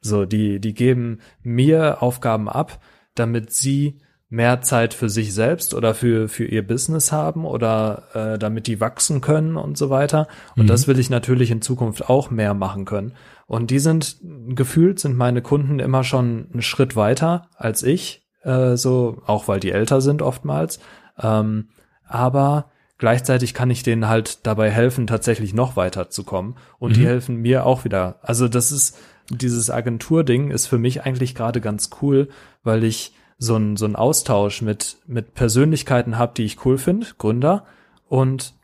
[0.00, 2.80] So, die, die geben mir Aufgaben ab,
[3.14, 8.38] damit sie mehr Zeit für sich selbst oder für, für ihr Business haben oder äh,
[8.38, 10.28] damit die wachsen können und so weiter.
[10.56, 10.68] Und mhm.
[10.68, 13.12] das will ich natürlich in Zukunft auch mehr machen können.
[13.50, 14.18] Und die sind,
[14.50, 19.58] gefühlt sind meine Kunden immer schon einen Schritt weiter als ich, äh, so, auch weil
[19.58, 20.78] die älter sind oftmals.
[21.20, 21.70] Ähm,
[22.04, 26.54] aber gleichzeitig kann ich denen halt dabei helfen, tatsächlich noch weiter zu kommen.
[26.78, 26.94] Und mhm.
[26.94, 28.20] die helfen mir auch wieder.
[28.22, 28.96] Also das ist,
[29.30, 32.28] dieses Agenturding ist für mich eigentlich gerade ganz cool,
[32.62, 37.08] weil ich so ein so ein Austausch mit, mit Persönlichkeiten habe, die ich cool finde,
[37.18, 37.66] Gründer.
[38.06, 38.54] Und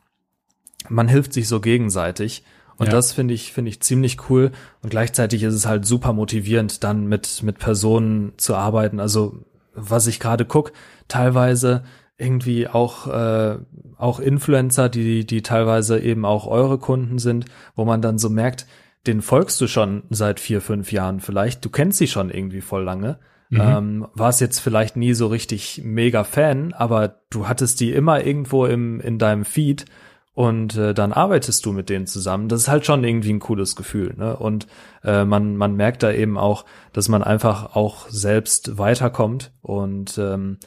[0.88, 2.44] man hilft sich so gegenseitig.
[2.78, 2.92] Und ja.
[2.92, 4.52] das finde ich, finde ich ziemlich cool.
[4.82, 9.00] Und gleichzeitig ist es halt super motivierend, dann mit, mit Personen zu arbeiten.
[9.00, 10.72] Also, was ich gerade guck,
[11.08, 11.84] teilweise
[12.18, 13.58] irgendwie auch, äh,
[13.98, 18.66] auch Influencer, die, die teilweise eben auch eure Kunden sind, wo man dann so merkt,
[19.06, 21.64] den folgst du schon seit vier, fünf Jahren vielleicht.
[21.64, 23.18] Du kennst sie schon irgendwie voll lange.
[23.48, 23.60] Mhm.
[23.60, 28.66] Ähm, warst jetzt vielleicht nie so richtig mega Fan, aber du hattest die immer irgendwo
[28.66, 29.84] im, in deinem Feed
[30.36, 32.50] und äh, dann arbeitest du mit denen zusammen.
[32.50, 34.12] Das ist halt schon irgendwie ein cooles Gefühl.
[34.18, 34.36] Ne?
[34.36, 34.66] Und
[35.02, 40.58] äh, man, man merkt da eben auch, dass man einfach auch selbst weiterkommt und ähm,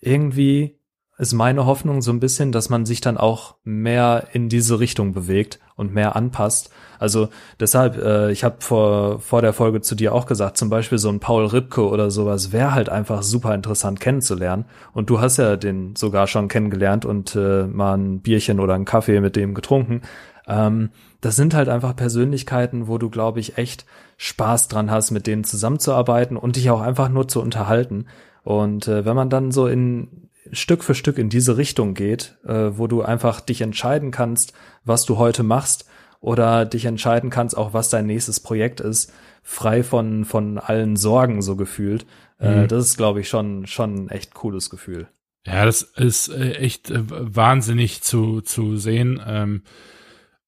[0.00, 0.80] irgendwie
[1.18, 5.12] ist meine Hoffnung so ein bisschen, dass man sich dann auch mehr in diese Richtung
[5.12, 6.70] bewegt und mehr anpasst.
[6.98, 7.28] Also
[7.60, 11.08] deshalb, äh, ich habe vor, vor der Folge zu dir auch gesagt, zum Beispiel so
[11.08, 14.66] ein Paul Ripke oder sowas wäre halt einfach super interessant kennenzulernen.
[14.92, 18.84] Und du hast ja den sogar schon kennengelernt und äh, mal ein Bierchen oder einen
[18.84, 20.02] Kaffee mit dem getrunken.
[20.46, 25.26] Ähm, das sind halt einfach Persönlichkeiten, wo du, glaube ich, echt Spaß dran hast, mit
[25.26, 28.06] denen zusammenzuarbeiten und dich auch einfach nur zu unterhalten.
[28.42, 32.70] Und äh, wenn man dann so in Stück für Stück in diese Richtung geht, äh,
[32.78, 34.52] wo du einfach dich entscheiden kannst,
[34.84, 35.86] was du heute machst
[36.20, 41.42] oder dich entscheiden kannst, auch was dein nächstes Projekt ist, frei von, von allen Sorgen
[41.42, 42.06] so gefühlt.
[42.40, 42.68] Äh, mhm.
[42.68, 45.08] das ist, glaube ich, schon, schon ein echt cooles Gefühl.
[45.46, 49.20] Ja, das ist äh, echt äh, wahnsinnig zu, zu sehen.
[49.26, 49.62] Ähm,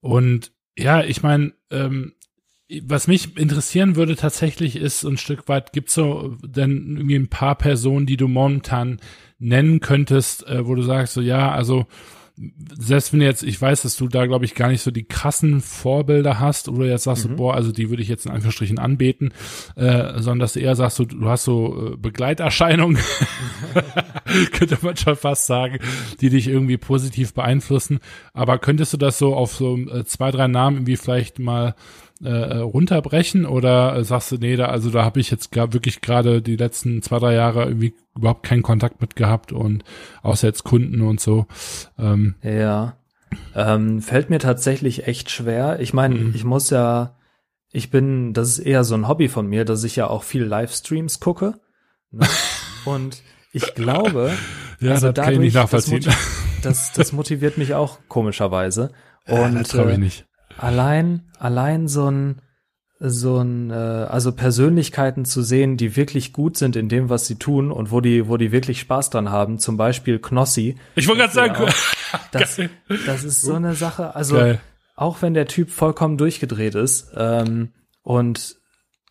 [0.01, 2.14] und ja, ich meine, ähm,
[2.82, 7.57] was mich interessieren würde tatsächlich ist, ein Stück weit, gibt's so denn irgendwie ein paar
[7.57, 9.01] Personen, die du momentan
[9.41, 11.86] nennen könntest, äh, wo du sagst, so ja, also
[12.78, 15.61] selbst wenn jetzt, ich weiß, dass du da, glaube ich, gar nicht so die krassen
[15.61, 17.30] Vorbilder hast, oder jetzt sagst mhm.
[17.30, 19.32] du, boah, also die würde ich jetzt in Anführungsstrichen anbeten,
[19.76, 22.99] äh, sondern dass du eher sagst, du, du hast so äh, Begleiterscheinungen,
[24.53, 25.78] könnte man schon fast sagen,
[26.20, 27.99] die dich irgendwie positiv beeinflussen.
[28.32, 31.74] Aber könntest du das so auf so äh, zwei, drei Namen irgendwie vielleicht mal
[32.22, 36.42] äh, runterbrechen oder sagst du, nee, da, also da habe ich jetzt gar, wirklich gerade
[36.42, 39.84] die letzten zwei, drei Jahre irgendwie überhaupt keinen Kontakt mit gehabt und
[40.22, 41.46] außer jetzt Kunden und so.
[41.98, 42.96] Ähm, ja.
[43.54, 45.80] Ähm, fällt mir tatsächlich echt schwer.
[45.80, 46.32] Ich meine, mhm.
[46.34, 47.16] ich muss ja,
[47.72, 50.44] ich bin, das ist eher so ein Hobby von mir, dass ich ja auch viel
[50.44, 51.54] Livestreams gucke.
[52.10, 52.26] Ne?
[52.84, 54.32] und ich glaube,
[54.80, 56.04] ja, also das dadurch, kann ich nicht nachvollziehen.
[56.04, 56.16] Das,
[56.62, 58.92] das, das motiviert mich auch komischerweise.
[59.26, 60.26] Und ja, das äh, ich nicht.
[60.62, 62.42] Allein, allein so ein,
[62.98, 67.36] so ein, äh, also Persönlichkeiten zu sehen, die wirklich gut sind in dem, was sie
[67.36, 69.58] tun und wo die, wo die wirklich Spaß dran haben.
[69.58, 70.76] Zum Beispiel Knossi.
[70.96, 72.61] Ich wollte gerade sagen, auch, das,
[73.06, 74.14] das ist so eine Sache.
[74.14, 74.61] Also Geil.
[74.96, 78.56] auch wenn der Typ vollkommen durchgedreht ist ähm, und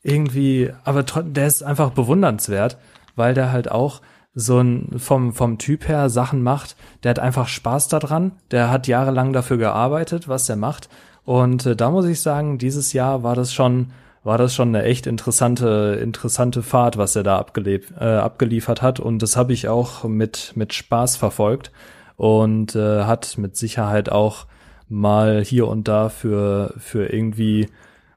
[0.03, 2.77] irgendwie, aber der ist einfach bewundernswert,
[3.15, 4.01] weil der halt auch
[4.33, 6.75] so ein vom vom Typ her Sachen macht.
[7.03, 8.33] Der hat einfach Spaß daran.
[8.51, 10.89] Der hat jahrelang dafür gearbeitet, was er macht.
[11.29, 13.91] Und äh, da muss ich sagen, dieses Jahr war das schon
[14.23, 18.99] war das schon eine echt interessante interessante Fahrt, was er da abgelebt, äh, abgeliefert hat.
[18.99, 21.71] Und das habe ich auch mit mit Spaß verfolgt
[22.15, 24.47] und äh, hat mit Sicherheit auch
[24.87, 27.69] mal hier und da für für irgendwie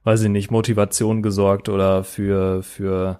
[0.05, 3.19] weiß ich nicht Motivation gesorgt oder für für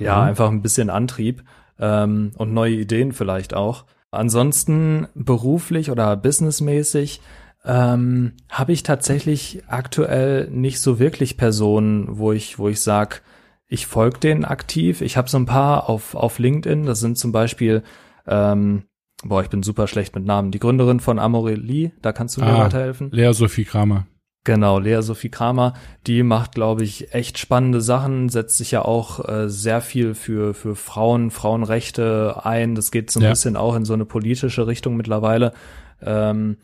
[0.00, 0.22] ja mhm.
[0.30, 1.44] einfach ein bisschen Antrieb
[1.78, 3.84] ähm, und neue Ideen vielleicht auch.
[4.10, 7.20] Ansonsten beruflich oder businessmäßig
[7.64, 13.22] ähm, habe ich tatsächlich aktuell nicht so wirklich Personen, wo ich, wo ich sag,
[13.66, 15.00] ich folge denen aktiv.
[15.00, 17.82] Ich habe so ein paar auf, auf LinkedIn, das sind zum Beispiel,
[18.26, 18.84] ähm,
[19.24, 22.48] boah, ich bin super schlecht mit Namen, die Gründerin von Amorelie, da kannst du mir
[22.48, 23.10] ah, weiterhelfen.
[23.10, 24.06] Lea Sophie Kramer.
[24.44, 25.74] Genau, Lea Sophie Kramer,
[26.06, 30.54] die macht, glaube ich, echt spannende Sachen, setzt sich ja auch äh, sehr viel für,
[30.54, 32.74] für Frauen, Frauenrechte ein.
[32.74, 33.30] Das geht so ein ja.
[33.30, 35.52] bisschen auch in so eine politische Richtung mittlerweile.
[36.00, 36.56] Ähm,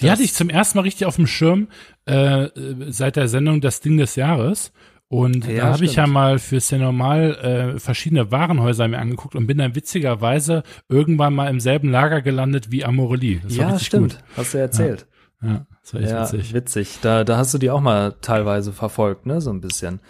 [0.00, 1.68] die hatte ich zum ersten Mal richtig auf dem Schirm
[2.06, 2.48] äh,
[2.88, 4.72] seit der Sendung Das Ding des Jahres.
[5.10, 9.46] Und ja, da habe ich ja mal für normal äh, verschiedene Warenhäuser mir angeguckt und
[9.46, 13.40] bin dann witzigerweise irgendwann mal im selben Lager gelandet wie Amorelie.
[13.42, 14.14] Das ja, stimmt.
[14.14, 14.24] Gut.
[14.36, 15.06] Hast du erzählt.
[15.40, 15.48] Ja.
[15.48, 15.66] ja.
[15.82, 16.54] Das war echt ja, witzig.
[16.54, 16.98] witzig.
[17.00, 19.40] Da, da hast du die auch mal teilweise verfolgt, ne?
[19.40, 20.00] So ein bisschen.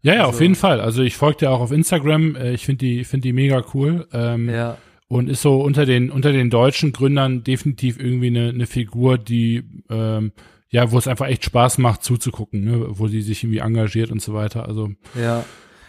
[0.00, 0.80] Ja, ja, also, auf jeden Fall.
[0.80, 2.34] Also ich folge dir auch auf Instagram.
[2.36, 4.06] Äh, ich finde die, finde die mega cool.
[4.12, 4.78] Ähm, ja.
[5.08, 9.64] Und ist so unter den, unter den deutschen Gründern definitiv irgendwie eine, eine Figur, die,
[9.88, 10.32] ähm,
[10.68, 12.86] ja, wo es einfach echt Spaß macht zuzugucken, ne?
[12.90, 14.68] wo sie sich irgendwie engagiert und so weiter.
[14.68, 15.44] Also ja,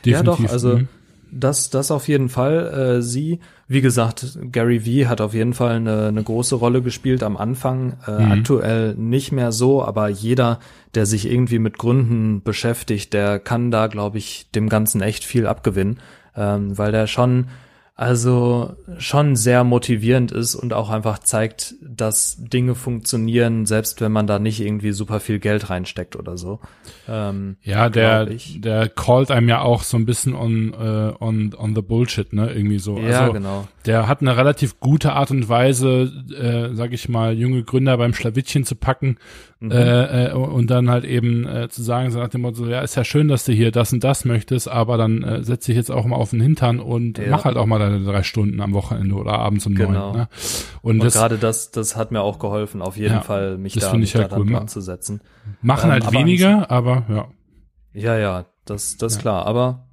[0.06, 0.16] definitiv.
[0.16, 0.54] Ja, doch.
[0.54, 0.88] Also mh.
[1.32, 2.98] das, das auf jeden Fall.
[2.98, 3.40] Äh, sie
[3.72, 7.98] wie gesagt, Gary Vee hat auf jeden Fall eine, eine große Rolle gespielt am Anfang.
[8.08, 8.32] Äh, mhm.
[8.32, 10.60] Aktuell nicht mehr so, aber jeder,
[10.96, 15.46] der sich irgendwie mit Gründen beschäftigt, der kann da, glaube ich, dem Ganzen echt viel
[15.46, 16.00] abgewinnen,
[16.36, 17.46] ähm, weil der schon
[18.00, 24.26] also schon sehr motivierend ist und auch einfach zeigt, dass Dinge funktionieren, selbst wenn man
[24.26, 26.62] da nicht irgendwie super viel Geld reinsteckt oder so.
[27.10, 31.76] Ähm, ja, der, der callt einem ja auch so ein bisschen on, uh, on, on
[31.76, 32.97] the bullshit, ne, irgendwie so.
[32.97, 33.68] Ja, also, genau.
[33.86, 38.14] Der hat eine relativ gute Art und Weise, äh, sag ich mal, junge Gründer beim
[38.14, 39.18] Schlawittchen zu packen
[39.60, 39.72] mhm.
[39.72, 42.96] äh, äh, und dann halt eben äh, zu sagen, so nach dem Motto, ja, ist
[42.96, 45.92] ja schön, dass du hier das und das möchtest, aber dann äh, setz dich jetzt
[45.92, 47.30] auch mal auf den Hintern und ja.
[47.30, 50.12] mach halt auch mal deine drei Stunden am Wochenende oder abends um genau.
[50.12, 50.18] neun.
[50.18, 50.30] Ne?
[50.82, 53.94] Und, und gerade das, das hat mir auch geholfen, auf jeden ja, Fall mich da,
[53.94, 54.68] mich halt da cool.
[54.68, 55.22] setzen.
[55.62, 57.28] Machen ähm, halt weniger, aber ja.
[57.94, 59.22] Ja, ja, das, das ja.
[59.22, 59.88] klar, aber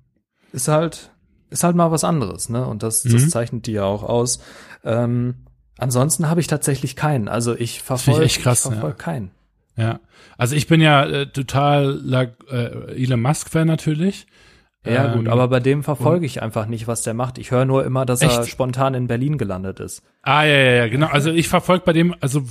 [0.53, 1.13] ist halt,
[1.51, 2.67] ist halt mal was anderes, ne?
[2.67, 3.29] Und das, das mhm.
[3.29, 4.41] zeichnet die ja auch aus.
[4.85, 5.47] Ähm,
[5.79, 7.29] ansonsten habe ich tatsächlich keinen.
[7.29, 8.93] Also ich verfolge ich verfolg ja.
[8.93, 9.31] keinen.
[9.77, 10.01] Ja,
[10.39, 14.27] also ich bin ja äh, total äh, Elon Musk-Fan natürlich.
[14.87, 17.39] Ja, ähm, gut, aber bei dem verfolge ich einfach nicht, was der macht.
[17.39, 18.37] Ich höre nur immer, dass echt?
[18.37, 20.03] er spontan in Berlin gelandet ist.
[20.23, 21.09] Ah, ja, ja, ja, genau.
[21.09, 22.43] Also ich verfolge bei dem, also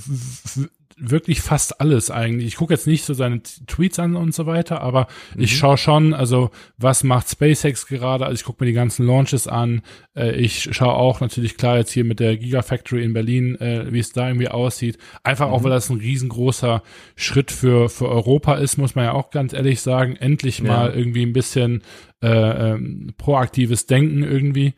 [0.98, 2.48] wirklich fast alles eigentlich.
[2.48, 5.42] Ich gucke jetzt nicht so seine Tweets an und so weiter, aber mhm.
[5.42, 8.24] ich schaue schon, also was macht SpaceX gerade?
[8.24, 9.82] Also ich gucke mir die ganzen Launches an.
[10.14, 13.98] Äh, ich schaue auch natürlich klar jetzt hier mit der Gigafactory in Berlin, äh, wie
[13.98, 14.96] es da irgendwie aussieht.
[15.22, 15.54] Einfach mhm.
[15.54, 16.82] auch, weil das ein riesengroßer
[17.14, 20.16] Schritt für, für Europa ist, muss man ja auch ganz ehrlich sagen.
[20.16, 20.96] Endlich mal ja.
[20.96, 21.82] irgendwie ein bisschen
[22.22, 24.74] äh, ähm, proaktives Denken irgendwie.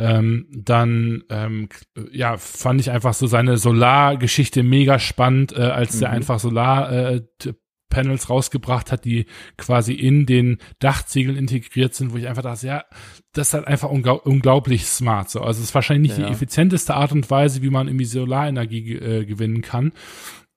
[0.00, 1.68] Ähm, dann ähm,
[2.10, 6.00] ja fand ich einfach so seine Solargeschichte mega spannend, äh, als mhm.
[6.00, 7.22] der einfach Solar äh,
[7.90, 9.26] Panels rausgebracht hat, die
[9.58, 12.84] quasi in den Dachziegeln integriert sind, wo ich einfach dachte, ja,
[13.32, 15.28] das ist halt einfach unglaub unglaublich smart.
[15.28, 16.26] So, also es ist wahrscheinlich nicht ja.
[16.26, 19.92] die effizienteste Art und Weise, wie man irgendwie Solarenergie äh, gewinnen kann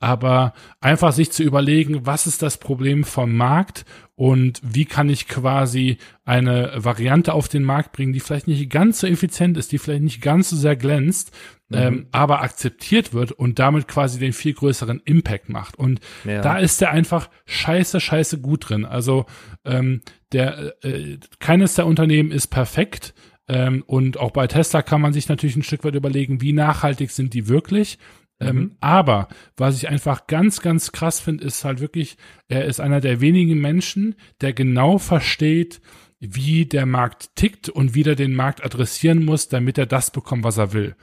[0.04, 3.86] aber einfach sich zu überlegen, was ist das Problem vom Markt
[4.16, 8.99] und wie kann ich quasi eine Variante auf den Markt bringen, die vielleicht nicht ganz
[8.99, 11.32] so effizient ist, die vielleicht nicht ganz so sehr glänzt,
[11.70, 11.78] mhm.
[11.78, 15.80] ähm, aber akzeptiert wird und damit quasi den viel größeren Impact macht.
[15.80, 16.41] Und ja.
[16.41, 18.84] da ist er einfach scheiße, scheiße gut drin.
[18.84, 19.26] Also
[19.64, 20.01] ähm,
[20.34, 23.14] der äh, keines der Unternehmen ist perfekt.
[23.47, 27.12] Ähm, und auch bei Tesla kann man sich natürlich ein Stück weit überlegen, wie nachhaltig
[27.12, 27.99] sind die wirklich.
[28.44, 28.72] Ähm, mhm.
[28.80, 29.28] aber
[29.58, 32.18] was ich einfach ganz, ganz krass finde, ist halt wirklich,
[32.48, 35.82] er ist einer der wenigen Menschen, der genau versteht,
[36.20, 40.44] wie der Markt tickt und wie er den Markt adressieren muss, damit er das bekommt,
[40.44, 40.96] was er will.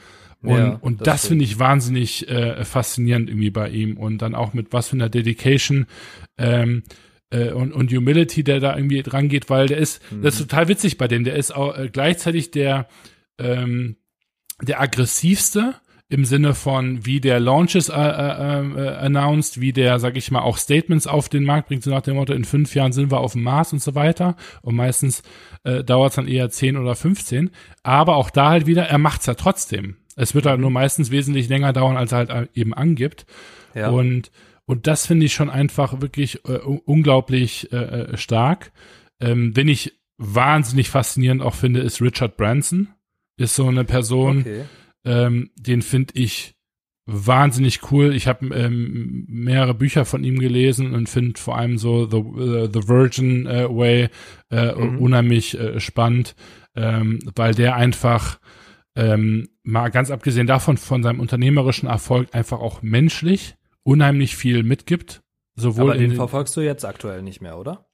[0.42, 3.98] Und, ja, und das, das finde ich wahnsinnig äh, faszinierend irgendwie bei ihm.
[3.98, 5.86] Und dann auch mit was für einer Dedication
[6.38, 6.82] ähm,
[7.30, 10.22] äh, und, und Humility, der da irgendwie dran geht, weil der ist, mhm.
[10.22, 12.88] das ist total witzig bei dem, der ist auch äh, gleichzeitig der,
[13.38, 13.96] ähm,
[14.62, 15.74] der aggressivste
[16.10, 20.40] im Sinne von, wie der Launches äh, äh, äh, announced, wie der, sag ich mal,
[20.40, 23.20] auch Statements auf den Markt bringt, so nach dem Motto, in fünf Jahren sind wir
[23.20, 24.36] auf dem Mars und so weiter.
[24.62, 25.22] Und meistens
[25.62, 27.50] äh, dauert es dann eher zehn oder 15.
[27.84, 29.96] Aber auch da halt wieder, er macht's ja trotzdem.
[30.16, 33.24] Es wird halt nur meistens wesentlich länger dauern, als er halt äh, eben angibt.
[33.76, 33.90] Ja.
[33.90, 34.32] Und,
[34.66, 38.72] und das finde ich schon einfach wirklich äh, unglaublich äh, äh, stark.
[39.20, 42.88] Ähm, wenn ich wahnsinnig faszinierend auch finde, ist Richard Branson.
[43.36, 44.64] Ist so eine Person, okay
[45.04, 46.54] ähm, den finde ich
[47.06, 48.14] wahnsinnig cool.
[48.14, 52.66] Ich habe ähm, mehrere Bücher von ihm gelesen und finde vor allem so The, uh,
[52.72, 54.08] The Virgin uh, Way
[54.50, 54.98] äh, mhm.
[54.98, 56.36] unheimlich äh, spannend,
[56.76, 58.38] ähm, weil der einfach
[58.96, 65.22] ähm, mal ganz abgesehen davon von seinem unternehmerischen Erfolg einfach auch menschlich unheimlich viel mitgibt.
[65.56, 67.89] Sowohl Aber den verfolgst du jetzt aktuell nicht mehr, oder?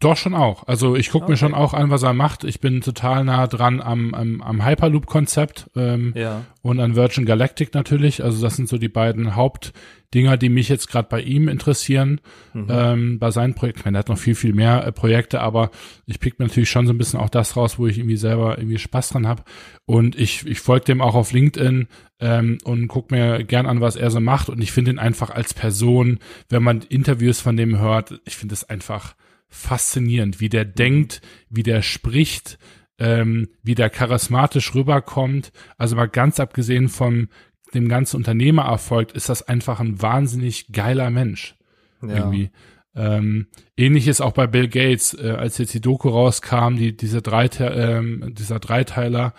[0.00, 0.68] Doch schon auch.
[0.68, 1.32] Also ich gucke okay.
[1.32, 2.44] mir schon auch an, was er macht.
[2.44, 6.44] Ich bin total nah dran am, am, am Hyperloop-Konzept ähm, ja.
[6.62, 8.22] und an Virgin Galactic natürlich.
[8.22, 12.20] Also das sind so die beiden Hauptdinger, die mich jetzt gerade bei ihm interessieren.
[12.52, 12.66] Mhm.
[12.70, 13.80] Ähm, bei seinen Projekten.
[13.80, 15.72] Ich meine, er hat noch viel, viel mehr äh, Projekte, aber
[16.06, 18.56] ich pick mir natürlich schon so ein bisschen auch das raus, wo ich irgendwie selber
[18.56, 19.42] irgendwie Spaß dran habe.
[19.84, 21.88] Und ich, ich folge dem auch auf LinkedIn
[22.20, 24.48] ähm, und guck mir gern an, was er so macht.
[24.48, 28.54] Und ich finde ihn einfach als Person, wenn man Interviews von dem hört, ich finde
[28.54, 29.16] es einfach
[29.48, 32.58] faszinierend, wie der denkt, wie der spricht,
[32.98, 35.52] ähm, wie der charismatisch rüberkommt.
[35.76, 37.28] Also mal ganz abgesehen von
[37.74, 41.54] dem ganzen Unternehmererfolg ist das einfach ein wahnsinnig geiler Mensch.
[42.02, 42.08] Ja.
[42.08, 42.50] Irgendwie.
[42.94, 43.46] Ähm,
[43.76, 48.34] ähnliches auch bei Bill Gates, äh, als jetzt die Doku rauskam, die, diese drei, ähm,
[48.34, 49.34] dieser Dreiteiler,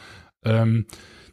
[0.45, 0.85] ähm,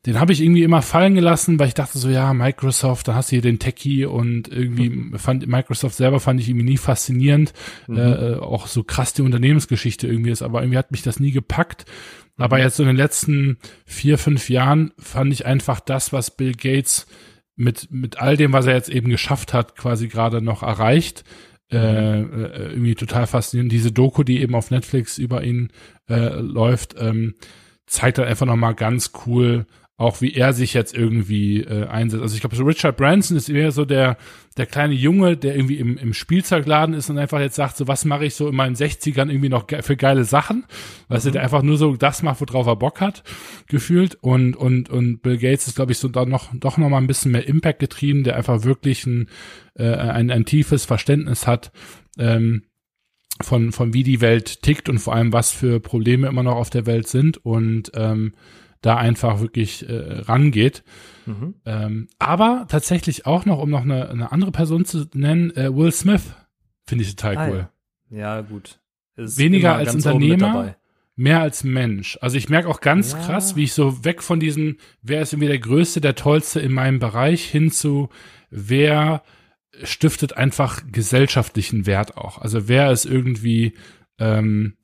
[0.06, 3.30] den habe ich irgendwie immer fallen gelassen, weil ich dachte so, ja, Microsoft, da hast
[3.30, 5.18] du hier den Techie und irgendwie mhm.
[5.18, 7.52] fand Microsoft selber fand ich irgendwie nie faszinierend,
[7.88, 7.98] mhm.
[7.98, 11.86] äh, auch so krass die Unternehmensgeschichte irgendwie ist, aber irgendwie hat mich das nie gepackt.
[12.36, 12.62] Aber mhm.
[12.62, 17.08] jetzt so in den letzten vier, fünf Jahren fand ich einfach das, was Bill Gates
[17.56, 21.24] mit, mit all dem, was er jetzt eben geschafft hat, quasi gerade noch erreicht.
[21.68, 22.44] Äh, mhm.
[22.44, 23.72] äh, irgendwie total faszinierend.
[23.72, 25.70] Diese Doku, die eben auf Netflix über ihn
[26.08, 27.34] äh, läuft, ähm,
[27.86, 29.66] zeigt dann einfach nochmal ganz cool
[29.98, 32.22] auch wie er sich jetzt irgendwie äh, einsetzt.
[32.22, 34.18] Also ich glaube, so Richard Branson ist eher so der
[34.58, 38.04] der kleine Junge, der irgendwie im, im Spielzeugladen ist und einfach jetzt sagt, so was
[38.04, 40.64] mache ich so in meinen 60ern irgendwie noch ge für geile Sachen,
[41.08, 41.28] weißt mhm.
[41.28, 43.22] du, der einfach nur so das macht, worauf er Bock hat,
[43.68, 46.98] gefühlt und und und Bill Gates ist glaube ich so da noch doch noch mal
[46.98, 49.30] ein bisschen mehr Impact getrieben, der einfach wirklich ein
[49.74, 51.72] äh, ein, ein tiefes Verständnis hat
[52.18, 52.64] ähm,
[53.40, 56.68] von von wie die Welt tickt und vor allem was für Probleme immer noch auf
[56.68, 58.34] der Welt sind und ähm,
[58.86, 60.84] da einfach wirklich äh, rangeht.
[61.26, 61.54] Mhm.
[61.64, 65.90] Ähm, aber tatsächlich auch noch, um noch eine, eine andere Person zu nennen, äh, Will
[65.90, 66.34] Smith
[66.86, 67.68] finde ich total ah, cool.
[68.10, 68.78] Ja, gut.
[69.16, 70.76] Ist Weniger als Unternehmer,
[71.16, 72.16] mehr als Mensch.
[72.20, 73.18] Also ich merke auch ganz ja.
[73.18, 76.72] krass, wie ich so weg von diesen, wer ist irgendwie der Größte, der Tollste in
[76.72, 78.10] meinem Bereich hin zu,
[78.50, 79.22] wer
[79.82, 82.38] stiftet einfach gesellschaftlichen Wert auch.
[82.38, 83.72] Also wer ist irgendwie
[84.18, 84.76] ähm,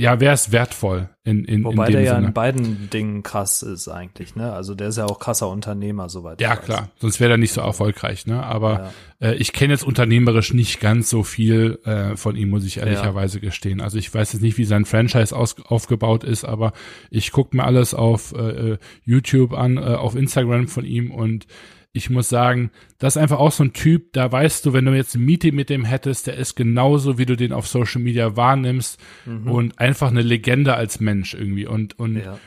[0.00, 2.28] ja, wer ist wertvoll in, in, Wobei in dem der ja Sinne.
[2.28, 4.50] in beiden Dingen krass ist eigentlich, ne?
[4.50, 6.40] Also der ist ja auch krasser Unternehmer, soweit.
[6.40, 6.88] Ja, klar.
[6.96, 8.42] Sonst wäre er nicht so erfolgreich, ne?
[8.42, 9.28] Aber ja.
[9.28, 13.38] äh, ich kenne jetzt unternehmerisch nicht ganz so viel äh, von ihm, muss ich ehrlicherweise
[13.38, 13.44] ja.
[13.44, 13.82] gestehen.
[13.82, 16.72] Also ich weiß jetzt nicht, wie sein Franchise aus, aufgebaut ist, aber
[17.10, 21.46] ich gucke mir alles auf äh, äh, YouTube an, äh, auf Instagram von ihm und
[21.92, 24.94] ich muss sagen, das ist einfach auch so ein Typ, da weißt du, wenn du
[24.94, 28.36] jetzt ein Meeting mit dem hättest, der ist genauso, wie du den auf Social Media
[28.36, 29.50] wahrnimmst mhm.
[29.50, 31.66] und einfach eine Legende als Mensch irgendwie.
[31.66, 32.38] Und, und ja.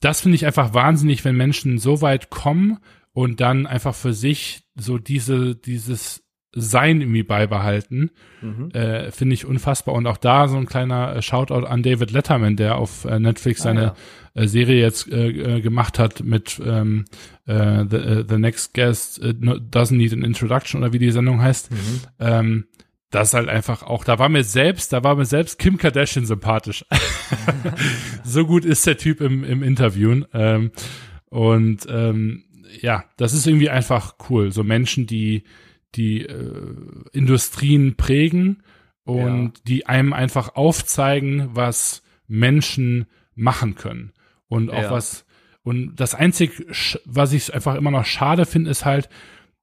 [0.00, 2.78] das finde ich einfach wahnsinnig, wenn Menschen so weit kommen
[3.12, 8.70] und dann einfach für sich so diese, dieses sein irgendwie beibehalten, mhm.
[8.70, 9.94] äh, finde ich unfassbar.
[9.94, 13.60] Und auch da so ein kleiner äh, Shoutout an David Letterman, der auf äh, Netflix
[13.60, 13.94] ah, seine ja.
[14.38, 17.04] Äh, Serie jetzt äh, äh gemacht hat mit ähm,
[17.46, 21.70] äh, the, uh, the Next Guest Doesn't Need an Introduction oder wie die Sendung heißt.
[21.70, 22.00] Mhm.
[22.18, 22.64] Ähm,
[23.10, 26.26] das ist halt einfach auch, da war mir selbst, da war mir selbst Kim Kardashian
[26.26, 26.84] sympathisch.
[28.24, 30.26] so gut ist der Typ im, im Interviewen.
[30.34, 30.72] Ähm,
[31.30, 32.44] und ähm,
[32.80, 34.52] ja, das ist irgendwie einfach cool.
[34.52, 35.44] So Menschen, die
[35.94, 36.74] die äh,
[37.12, 38.62] Industrien prägen
[39.04, 39.62] und ja.
[39.66, 44.12] die einem einfach aufzeigen, was Menschen machen können
[44.48, 44.90] und auch ja.
[44.90, 45.24] was
[45.62, 46.64] und das einzig,
[47.04, 49.10] was ich einfach immer noch schade finde, ist halt,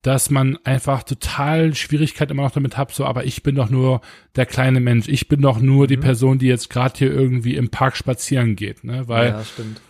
[0.03, 4.01] dass man einfach total Schwierigkeit immer noch damit hat, so, aber ich bin doch nur
[4.35, 5.87] der kleine Mensch, ich bin doch nur mhm.
[5.87, 9.81] die Person, die jetzt gerade hier irgendwie im Park spazieren geht, ne, weil ja, stimmt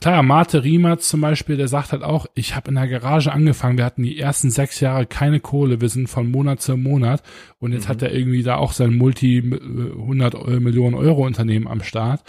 [0.00, 3.78] klar, Mate Riemertz zum Beispiel, der sagt halt auch, ich habe in der Garage angefangen,
[3.78, 7.22] wir hatten die ersten sechs Jahre keine Kohle, wir sind von Monat zu Monat
[7.58, 7.88] und jetzt mhm.
[7.90, 12.22] hat er irgendwie da auch sein Multi 100 äh, Millionen Euro Unternehmen am Start.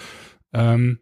[0.54, 1.00] Ähm,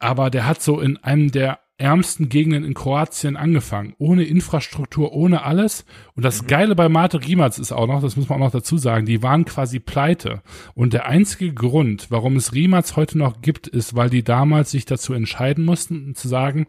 [0.00, 5.42] aber der hat so in einem der ärmsten Gegenden in Kroatien angefangen, ohne Infrastruktur, ohne
[5.44, 5.86] alles.
[6.14, 6.46] Und das mhm.
[6.46, 9.22] Geile bei Mate Rimac ist auch noch, das muss man auch noch dazu sagen, die
[9.22, 10.42] waren quasi pleite.
[10.74, 14.84] Und der einzige Grund, warum es Rimac heute noch gibt, ist, weil die damals sich
[14.84, 16.66] dazu entscheiden mussten, zu sagen,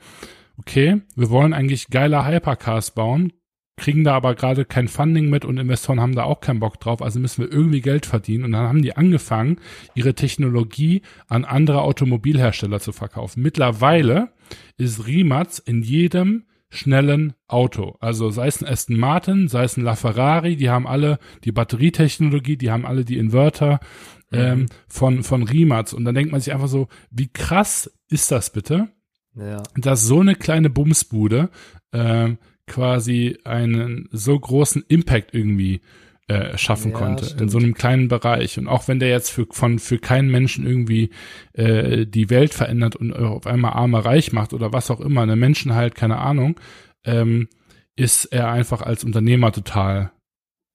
[0.57, 3.33] okay, wir wollen eigentlich geile Hypercars bauen,
[3.77, 7.01] kriegen da aber gerade kein Funding mit und Investoren haben da auch keinen Bock drauf,
[7.01, 8.43] also müssen wir irgendwie Geld verdienen.
[8.45, 9.57] Und dann haben die angefangen,
[9.95, 13.41] ihre Technologie an andere Automobilhersteller zu verkaufen.
[13.41, 14.29] Mittlerweile
[14.77, 17.97] ist Rimac in jedem schnellen Auto.
[17.99, 22.57] Also sei es ein Aston Martin, sei es ein LaFerrari, die haben alle die Batterietechnologie,
[22.57, 23.79] die haben alle die Inverter
[24.31, 24.39] mhm.
[24.39, 25.93] ähm, von, von Rimac.
[25.93, 28.89] Und dann denkt man sich einfach so, wie krass ist das bitte?
[29.35, 29.63] Ja.
[29.75, 31.49] Dass so eine kleine Bumsbude
[31.93, 32.37] ähm,
[32.71, 35.81] quasi einen so großen Impact irgendwie
[36.27, 37.41] äh, schaffen ja, konnte stimmt.
[37.41, 40.65] in so einem kleinen Bereich und auch wenn der jetzt für von für keinen Menschen
[40.65, 41.09] irgendwie
[41.53, 45.35] äh, die Welt verändert und auf einmal arme reich macht oder was auch immer, eine
[45.35, 46.57] Menschen halt keine Ahnung,
[47.03, 47.49] ähm,
[47.97, 50.11] ist er einfach als Unternehmer total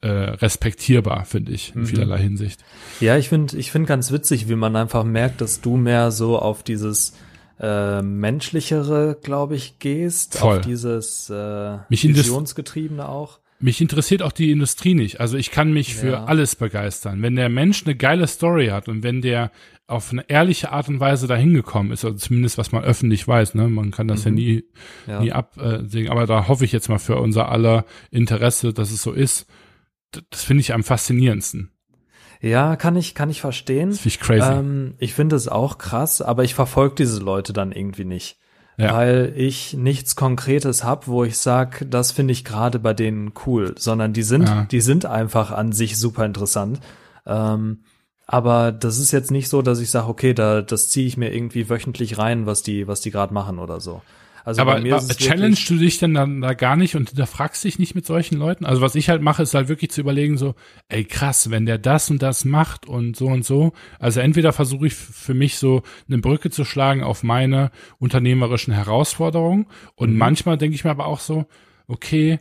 [0.03, 1.87] äh, respektierbar, finde ich, in mhm.
[1.87, 2.63] vielerlei Hinsicht.
[3.01, 6.39] Ja, ich finde ich finde ganz witzig, wie man einfach merkt, dass du mehr so
[6.39, 7.15] auf dieses
[7.61, 10.59] äh, menschlichere, glaube ich, gehst, Voll.
[10.59, 13.41] auf dieses äh, mich visionsgetriebene auch.
[13.59, 15.19] Mich interessiert auch die Industrie nicht.
[15.19, 16.01] Also ich kann mich ja.
[16.01, 17.23] für alles begeistern.
[17.23, 19.51] Wenn der Mensch eine geile Story hat und wenn der
[19.87, 23.55] auf eine ehrliche Art und Weise dahin gekommen ist, also zumindest was man öffentlich weiß,
[23.55, 24.27] ne, man kann das mhm.
[24.27, 24.65] ja nie,
[25.07, 25.21] ja.
[25.21, 29.13] nie absehen, aber da hoffe ich jetzt mal für unser aller Interesse, dass es so
[29.13, 29.47] ist.
[30.31, 31.71] Das finde ich am faszinierendsten.
[32.41, 33.91] Ja, kann ich, kann ich verstehen.
[33.91, 34.53] Das finde ich crazy.
[34.53, 38.39] Ähm, ich finde es auch krass, aber ich verfolge diese Leute dann irgendwie nicht.
[38.79, 38.93] Ja.
[38.93, 43.75] Weil ich nichts Konkretes hab, wo ich sag, das finde ich gerade bei denen cool,
[43.79, 44.67] sondern die sind, ja.
[44.71, 46.81] die sind einfach an sich super interessant.
[47.25, 47.85] Ähm,
[48.27, 51.33] aber das ist jetzt nicht so, dass ich sage, okay, da das ziehe ich mir
[51.33, 54.03] irgendwie wöchentlich rein, was die, was die gerade machen oder so.
[54.47, 58.07] Also aber challenge du dich denn dann da gar nicht und hinterfragst dich nicht mit
[58.07, 58.65] solchen Leuten?
[58.65, 60.55] Also was ich halt mache, ist halt wirklich zu überlegen so,
[60.89, 63.73] ey krass, wenn der das und das macht und so und so.
[63.99, 69.67] Also entweder versuche ich für mich so eine Brücke zu schlagen auf meine unternehmerischen Herausforderungen
[69.97, 70.19] und mhm.
[70.19, 71.47] manchmal denke ich mir aber auch so,
[71.89, 72.39] okay,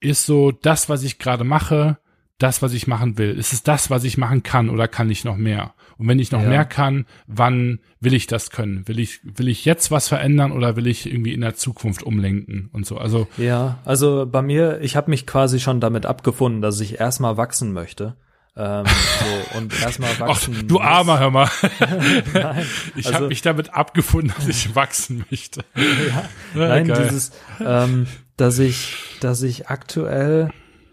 [0.00, 1.96] ist so das, was ich gerade mache,
[2.38, 3.38] das, was ich machen will?
[3.38, 5.74] Ist es das, was ich machen kann oder kann ich noch mehr?
[5.98, 6.48] Und wenn ich noch ja.
[6.48, 8.86] mehr kann, wann will ich das können?
[8.88, 12.70] Will ich, will ich jetzt was verändern oder will ich irgendwie in der Zukunft umlenken
[12.72, 12.98] und so?
[12.98, 17.36] Also ja, also bei mir, ich habe mich quasi schon damit abgefunden, dass ich erstmal
[17.36, 18.16] wachsen möchte.
[18.56, 20.56] ähm, so, und erstmal wachsen.
[20.58, 20.82] Ach, du muss.
[20.82, 21.50] Armer, hör mal.
[22.34, 22.66] Nein,
[22.96, 25.64] ich also, habe mich damit abgefunden, dass ich wachsen möchte.
[25.76, 27.04] Ja, nein, geil.
[27.04, 27.30] dieses,
[27.60, 30.50] ähm, dass ich, dass ich aktuell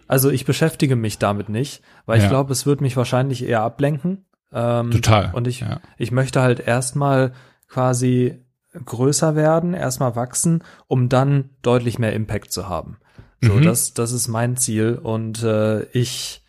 [0.09, 2.23] also ich beschäftige mich damit nicht, weil ja.
[2.23, 4.25] ich glaube, es wird mich wahrscheinlich eher ablenken.
[4.51, 5.29] Ähm, Total.
[5.33, 5.81] Und ich, ja.
[5.99, 7.31] ich möchte halt erstmal
[7.67, 8.43] quasi
[8.73, 12.97] größer werden, erstmal wachsen, um dann deutlich mehr Impact zu haben.
[13.39, 13.61] So, mhm.
[13.61, 14.95] das, das ist mein Ziel.
[14.95, 16.43] Und äh, ich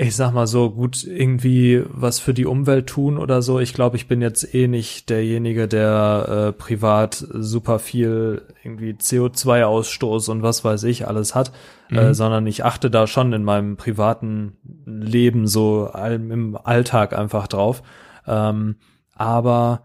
[0.00, 3.58] ich sag mal so, gut, irgendwie was für die Umwelt tun oder so.
[3.58, 10.30] Ich glaube, ich bin jetzt eh nicht derjenige, der äh, privat super viel irgendwie CO2-Ausstoß
[10.30, 11.50] und was weiß ich alles hat,
[11.90, 11.98] äh, mhm.
[11.98, 17.82] äh, sondern ich achte da schon in meinem privaten Leben so im Alltag einfach drauf.
[18.24, 18.76] Ähm,
[19.16, 19.82] aber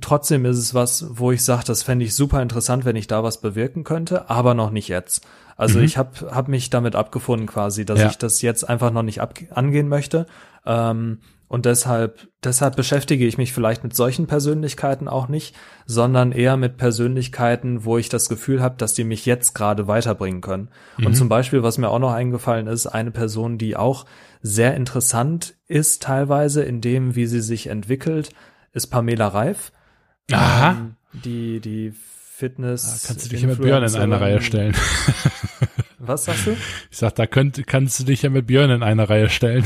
[0.00, 3.22] trotzdem ist es was, wo ich sage, das fände ich super interessant, wenn ich da
[3.22, 5.26] was bewirken könnte, aber noch nicht jetzt.
[5.56, 5.84] Also mhm.
[5.84, 8.08] ich habe hab mich damit abgefunden quasi, dass ja.
[8.08, 9.20] ich das jetzt einfach noch nicht
[9.50, 10.26] angehen möchte.
[10.64, 11.18] Ähm,
[11.48, 16.76] und deshalb, deshalb beschäftige ich mich vielleicht mit solchen Persönlichkeiten auch nicht, sondern eher mit
[16.76, 20.68] Persönlichkeiten, wo ich das Gefühl habe, dass die mich jetzt gerade weiterbringen können.
[20.96, 21.06] Mhm.
[21.06, 24.06] Und zum Beispiel, was mir auch noch eingefallen ist, eine Person, die auch
[24.42, 28.30] sehr interessant ist teilweise in dem, wie sie sich entwickelt,
[28.72, 29.72] ist Pamela Reif.
[30.34, 30.70] Aha.
[30.70, 31.92] Ähm, die, die
[32.40, 33.02] Fitness.
[33.02, 34.74] Da kannst du dich ja mit Björn in eine Reihe stellen.
[35.98, 36.56] Was sagst du?
[36.90, 39.64] Ich sag, da könnt, kannst du dich ja mit Björn in eine Reihe stellen.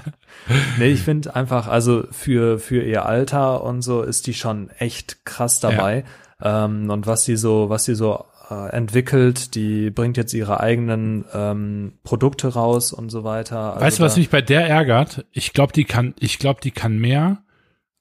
[0.78, 5.24] nee, ich finde einfach, also für, für ihr Alter und so ist die schon echt
[5.24, 6.04] krass dabei.
[6.42, 6.66] Ja.
[6.66, 11.24] Ähm, und was sie so, was sie so äh, entwickelt, die bringt jetzt ihre eigenen
[11.32, 13.74] ähm, Produkte raus und so weiter.
[13.74, 15.24] Also weißt du, was mich bei der ärgert?
[15.32, 17.38] Ich glaube, die kann, ich glaube, die kann mehr,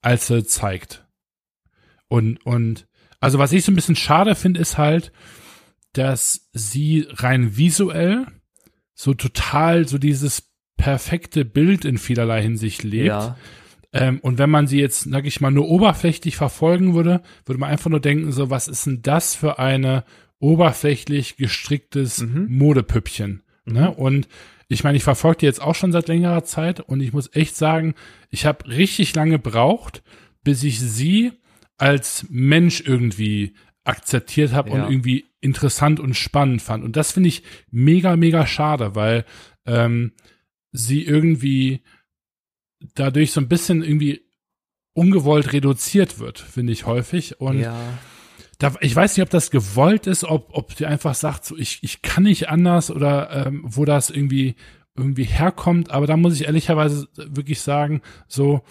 [0.01, 1.05] als sie zeigt.
[2.07, 2.87] Und, und
[3.19, 5.11] also was ich so ein bisschen schade finde, ist halt,
[5.93, 8.25] dass sie rein visuell
[8.93, 13.07] so total so dieses perfekte Bild in vielerlei Hinsicht lebt.
[13.07, 13.37] Ja.
[13.93, 17.69] Ähm, und wenn man sie jetzt, sag ich mal, nur oberflächlich verfolgen würde, würde man
[17.69, 20.03] einfach nur denken, so, was ist denn das für eine
[20.39, 22.47] oberflächlich gestricktes mhm.
[22.49, 23.43] Modepüppchen?
[23.65, 23.81] Ne?
[23.81, 24.03] Mhm.
[24.03, 24.27] Und
[24.67, 27.55] ich meine, ich verfolge die jetzt auch schon seit längerer Zeit und ich muss echt
[27.55, 27.93] sagen,
[28.29, 30.01] ich habe richtig lange gebraucht,
[30.43, 31.31] bis ich sie
[31.77, 34.75] als Mensch irgendwie akzeptiert habe ja.
[34.75, 36.83] und irgendwie interessant und spannend fand.
[36.83, 39.25] Und das finde ich mega, mega schade, weil
[39.65, 40.13] ähm,
[40.71, 41.81] sie irgendwie
[42.95, 44.21] dadurch so ein bisschen irgendwie
[44.93, 47.41] ungewollt reduziert wird, finde ich häufig.
[47.41, 47.75] Und ja.
[48.59, 51.79] da, ich weiß nicht, ob das gewollt ist, ob, ob sie einfach sagt, so ich,
[51.81, 54.55] ich kann nicht anders oder ähm, wo das irgendwie
[54.95, 58.63] irgendwie herkommt, aber da muss ich ehrlicherweise wirklich sagen, so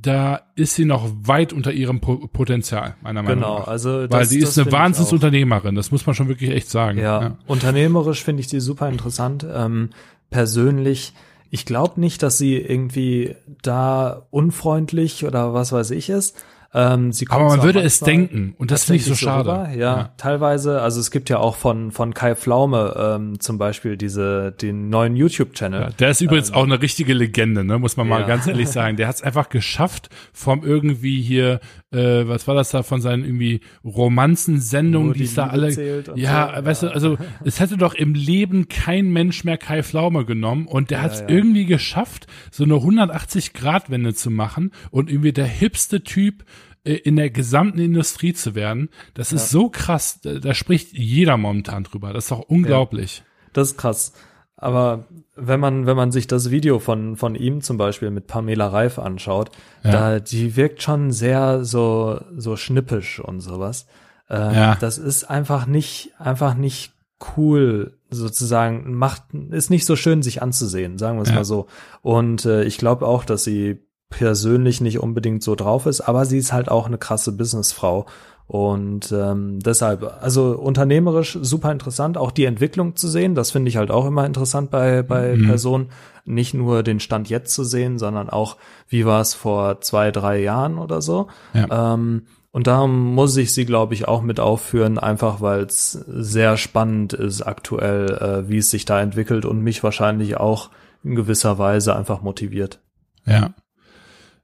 [0.00, 3.64] da ist sie noch weit unter ihrem Potenzial, meiner Meinung genau, nach.
[3.64, 6.98] Genau, also das, Weil sie ist eine Wahnsinnsunternehmerin, das muss man schon wirklich echt sagen.
[6.98, 7.38] Ja, ja.
[7.46, 9.46] unternehmerisch finde ich sie super interessant.
[9.50, 9.90] Ähm,
[10.30, 11.14] persönlich
[11.50, 16.36] ich glaube nicht, dass sie irgendwie da unfreundlich oder was weiß ich ist.
[16.74, 19.50] Ähm, sie Aber man würde es denken und das finde ich so schade.
[19.50, 20.82] Rüber, ja, ja, teilweise.
[20.82, 25.16] Also es gibt ja auch von von Kai Pflaume ähm, zum Beispiel diese den neuen
[25.16, 25.80] YouTube-Channel.
[25.80, 27.78] Ja, der ist übrigens ähm, auch eine richtige Legende, ne?
[27.78, 28.26] Muss man mal ja.
[28.26, 28.98] ganz ehrlich sagen.
[28.98, 31.60] Der hat es einfach geschafft, vom irgendwie hier,
[31.90, 35.72] äh, was war das da von seinen irgendwie Romanzensendungen, die es da alle.
[36.16, 40.24] Ja, so, weißt du, also es hätte doch im Leben kein Mensch mehr Kai Pflaume
[40.24, 45.10] genommen und der hat es irgendwie geschafft, so eine 180 Grad Wende zu machen und
[45.10, 46.44] irgendwie der hipste Typ
[46.84, 49.60] äh, in der gesamten Industrie zu werden, das ist ja.
[49.60, 50.20] so krass.
[50.22, 52.12] Da, da, spricht jeder momentan drüber.
[52.12, 53.18] Das ist doch unglaublich.
[53.18, 54.12] Ja, das ist krass.
[54.58, 55.04] Aber
[55.36, 58.98] wenn man, wenn man sich das Video von, von ihm zum Beispiel mit Pamela Reif
[58.98, 59.50] anschaut,
[59.84, 59.90] ja.
[59.90, 63.86] da, die wirkt schon sehr so, so schnippisch und sowas.
[64.28, 64.76] Äh, ja.
[64.80, 66.92] Das ist einfach nicht, einfach nicht
[67.36, 71.34] cool sozusagen macht ist nicht so schön sich anzusehen sagen wir es ja.
[71.34, 71.66] mal so
[72.00, 73.80] und äh, ich glaube auch dass sie
[74.10, 78.06] persönlich nicht unbedingt so drauf ist, aber sie ist halt auch eine krasse Businessfrau.
[78.48, 83.34] Und ähm, deshalb, also unternehmerisch super interessant, auch die Entwicklung zu sehen.
[83.34, 85.46] Das finde ich halt auch immer interessant bei, bei mhm.
[85.46, 85.90] Personen.
[86.24, 88.56] Nicht nur den Stand jetzt zu sehen, sondern auch,
[88.88, 91.28] wie war es vor zwei, drei Jahren oder so.
[91.52, 91.94] Ja.
[91.94, 96.56] Ähm, und darum muss ich sie, glaube ich, auch mit aufführen, einfach weil es sehr
[96.56, 100.70] spannend ist aktuell, äh, wie es sich da entwickelt und mich wahrscheinlich auch
[101.04, 102.80] in gewisser Weise einfach motiviert.
[103.26, 103.50] Ja.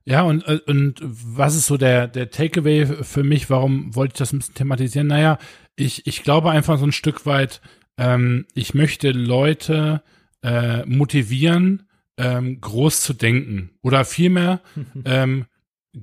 [0.06, 3.48] Ja, und, äh, und was ist so der, der Takeaway für mich?
[3.48, 5.06] Warum wollte ich das ein bisschen thematisieren?
[5.06, 5.38] Naja,
[5.76, 7.60] ich, ich glaube einfach so ein Stück weit,
[7.96, 10.02] ähm, ich möchte Leute
[10.42, 11.88] äh, motivieren,
[12.18, 13.70] ähm, groß zu denken.
[13.82, 14.60] Oder vielmehr
[15.04, 15.46] ähm,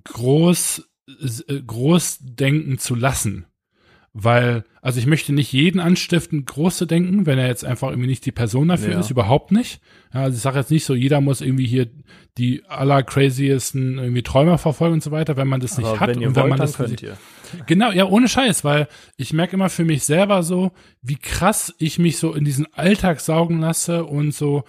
[0.03, 0.89] groß,
[1.47, 3.45] äh, groß denken zu lassen.
[4.13, 8.09] Weil, also ich möchte nicht jeden anstiften, groß zu denken, wenn er jetzt einfach irgendwie
[8.09, 8.99] nicht die Person dafür ja.
[8.99, 9.79] ist, überhaupt nicht.
[10.13, 11.87] Ja, also ich sage jetzt nicht so, jeder muss irgendwie hier
[12.37, 16.17] die aller craziesten irgendwie Träume verfolgen und so weiter, wenn man das nicht hat.
[16.17, 17.17] Und wenn wollt, man das könnt ihr.
[17.67, 21.97] Genau, ja, ohne Scheiß, weil ich merke immer für mich selber so, wie krass ich
[21.97, 24.63] mich so in diesen Alltag saugen lasse und so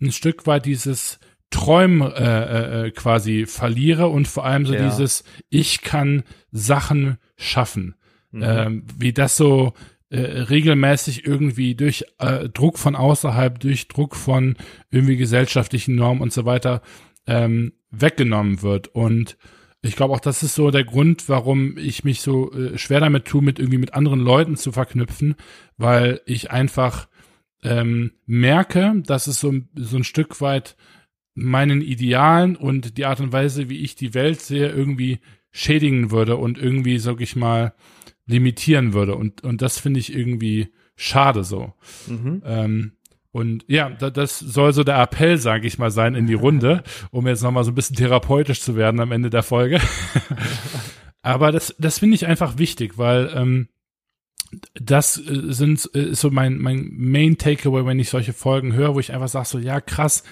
[0.00, 1.18] ein Stück weit dieses
[1.50, 4.84] Träumen äh, äh, äh quasi verliere und vor allem so ja.
[4.84, 7.94] dieses, ich kann Sachen schaffen.
[8.36, 8.42] Mhm.
[8.42, 9.72] Ähm, wie das so
[10.10, 14.56] äh, regelmäßig irgendwie durch äh, Druck von außerhalb, durch Druck von
[14.90, 16.82] irgendwie gesellschaftlichen Normen und so weiter
[17.26, 18.88] ähm, weggenommen wird.
[18.88, 19.38] Und
[19.80, 23.24] ich glaube auch, das ist so der Grund, warum ich mich so äh, schwer damit
[23.24, 25.34] tue, mit irgendwie mit anderen Leuten zu verknüpfen,
[25.78, 27.08] weil ich einfach
[27.62, 30.76] ähm, merke, dass es so, so ein Stück weit
[31.34, 35.20] meinen Idealen und die Art und Weise, wie ich die Welt sehe, irgendwie
[35.52, 37.72] schädigen würde und irgendwie, sag ich mal,
[38.26, 39.14] limitieren würde.
[39.14, 41.72] Und, und das finde ich irgendwie schade so.
[42.06, 42.42] Mhm.
[42.44, 42.92] Ähm,
[43.32, 47.26] und ja, das soll so der Appell, sage ich mal, sein in die Runde, um
[47.26, 49.80] jetzt nochmal so ein bisschen therapeutisch zu werden am Ende der Folge.
[51.22, 53.68] Aber das, das finde ich einfach wichtig, weil ähm,
[54.74, 58.94] das äh, sind äh, ist so mein, mein Main Takeaway, wenn ich solche Folgen höre,
[58.94, 60.22] wo ich einfach sage so, ja krass,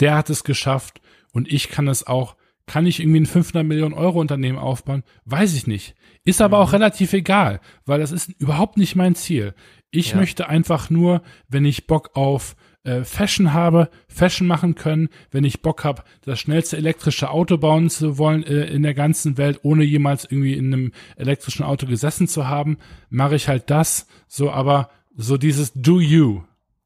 [0.00, 1.00] der hat es geschafft
[1.32, 2.36] und ich kann es auch.
[2.66, 5.02] Kann ich irgendwie ein 500 Millionen Euro Unternehmen aufbauen?
[5.24, 5.96] Weiß ich nicht.
[6.24, 6.62] Ist aber mhm.
[6.64, 9.54] auch relativ egal, weil das ist überhaupt nicht mein Ziel.
[9.90, 10.16] Ich ja.
[10.18, 15.62] möchte einfach nur, wenn ich Bock auf äh, Fashion habe, Fashion machen können, wenn ich
[15.62, 19.84] Bock habe, das schnellste elektrische Auto bauen zu wollen äh, in der ganzen Welt, ohne
[19.84, 24.06] jemals irgendwie in einem elektrischen Auto gesessen zu haben, mache ich halt das.
[24.28, 26.42] So, aber so dieses Do You,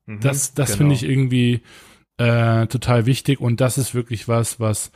[0.06, 0.78] mhm, das, das genau.
[0.78, 1.62] finde ich irgendwie
[2.18, 4.90] äh, total wichtig und das ist wirklich was, was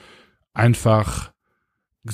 [0.52, 1.32] einfach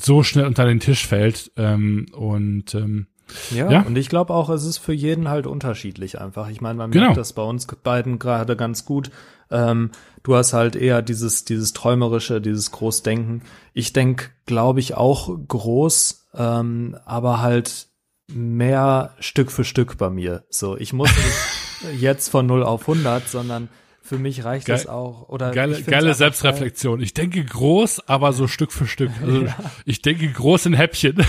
[0.01, 1.53] so schnell unter den Tisch fällt.
[1.57, 3.07] Ähm, und ähm,
[3.51, 6.49] Ja, ja, und ich glaube auch, es ist für jeden halt unterschiedlich einfach.
[6.49, 7.07] Ich meine, man genau.
[7.07, 9.11] merkt das bei uns beiden gerade ganz gut.
[9.51, 9.90] Ähm,
[10.22, 13.42] du hast halt eher dieses, dieses träumerische, dieses Großdenken.
[13.72, 17.88] Ich denk, glaube ich, auch groß, ähm, aber halt
[18.26, 20.45] mehr Stück für Stück bei mir.
[20.49, 23.68] So, ich muss nicht jetzt von 0 auf 100, sondern
[24.07, 25.30] für mich reicht Geil, das auch.
[25.30, 27.00] Oder geile, geile Selbstreflexion.
[27.00, 29.11] Ich denke groß, aber so Stück für Stück.
[29.22, 29.57] Also ja.
[29.86, 31.16] ich denke groß in Häppchen.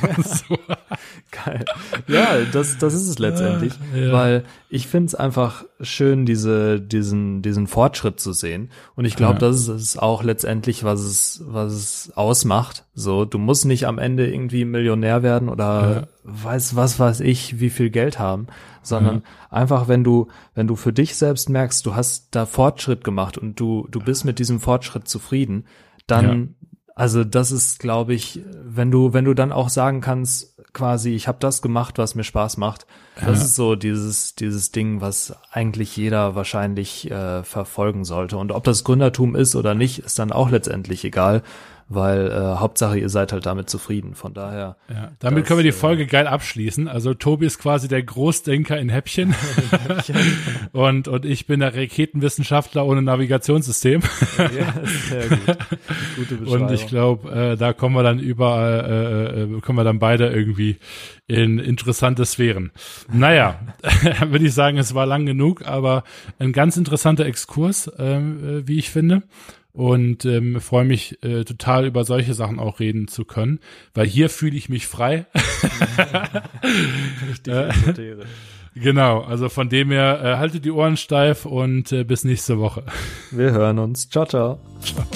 [0.24, 0.58] so.
[1.30, 1.64] Geil.
[2.08, 3.72] Ja, das, das ist es letztendlich.
[3.94, 4.12] Ja.
[4.12, 8.70] Weil ich finde es einfach schön, diese, diesen, diesen Fortschritt zu sehen.
[8.96, 9.38] Und ich glaube, ja.
[9.38, 12.84] das ist auch letztendlich, was es, was es ausmacht.
[12.94, 17.70] So, du musst nicht am Ende irgendwie Millionär werden oder weiß was weiß ich, wie
[17.70, 18.48] viel Geld haben,
[18.82, 19.22] sondern mhm.
[19.48, 23.58] einfach, wenn du, wenn du für dich selbst merkst, du hast da Fortschritt gemacht und
[23.58, 25.64] du, du bist mit diesem Fortschritt zufrieden,
[26.06, 26.68] dann, ja.
[26.94, 31.28] also das ist, glaube ich, wenn du, wenn du dann auch sagen kannst, quasi, ich
[31.28, 33.44] habe das gemacht, was mir Spaß macht, das ja.
[33.44, 38.36] ist so dieses, dieses Ding, was eigentlich jeder wahrscheinlich äh, verfolgen sollte.
[38.36, 41.42] Und ob das Gründertum ist oder nicht, ist dann auch letztendlich egal
[41.88, 44.14] weil äh, Hauptsache ihr seid halt damit zufrieden.
[44.14, 44.76] Von daher.
[44.88, 46.86] Ja, damit das, können wir die äh, Folge äh, geil abschließen.
[46.88, 49.34] Also Tobi ist quasi der Großdenker in Häppchen
[50.72, 54.02] und und ich bin der Raketenwissenschaftler ohne Navigationssystem.
[54.38, 54.74] ja,
[55.08, 55.58] sehr gut.
[56.16, 56.48] Gute Beschreibung.
[56.68, 60.28] Und ich glaube, äh, da kommen wir dann überall, äh, äh, kommen wir dann beide
[60.28, 60.78] irgendwie
[61.26, 62.72] in interessante Sphären.
[63.12, 63.60] Naja,
[64.28, 66.04] würde ich sagen, es war lang genug, aber
[66.38, 69.22] ein ganz interessanter Exkurs, ähm, äh, wie ich finde
[69.78, 73.60] und ähm, freue mich äh, total über solche Sachen auch reden zu können,
[73.94, 75.26] weil hier fühle ich mich frei.
[77.30, 78.16] Richtig äh,
[78.74, 82.82] Genau, also von dem her äh, haltet die Ohren steif und äh, bis nächste Woche.
[83.30, 84.08] Wir hören uns.
[84.08, 84.58] Ciao, ciao.
[84.82, 85.06] Ciao.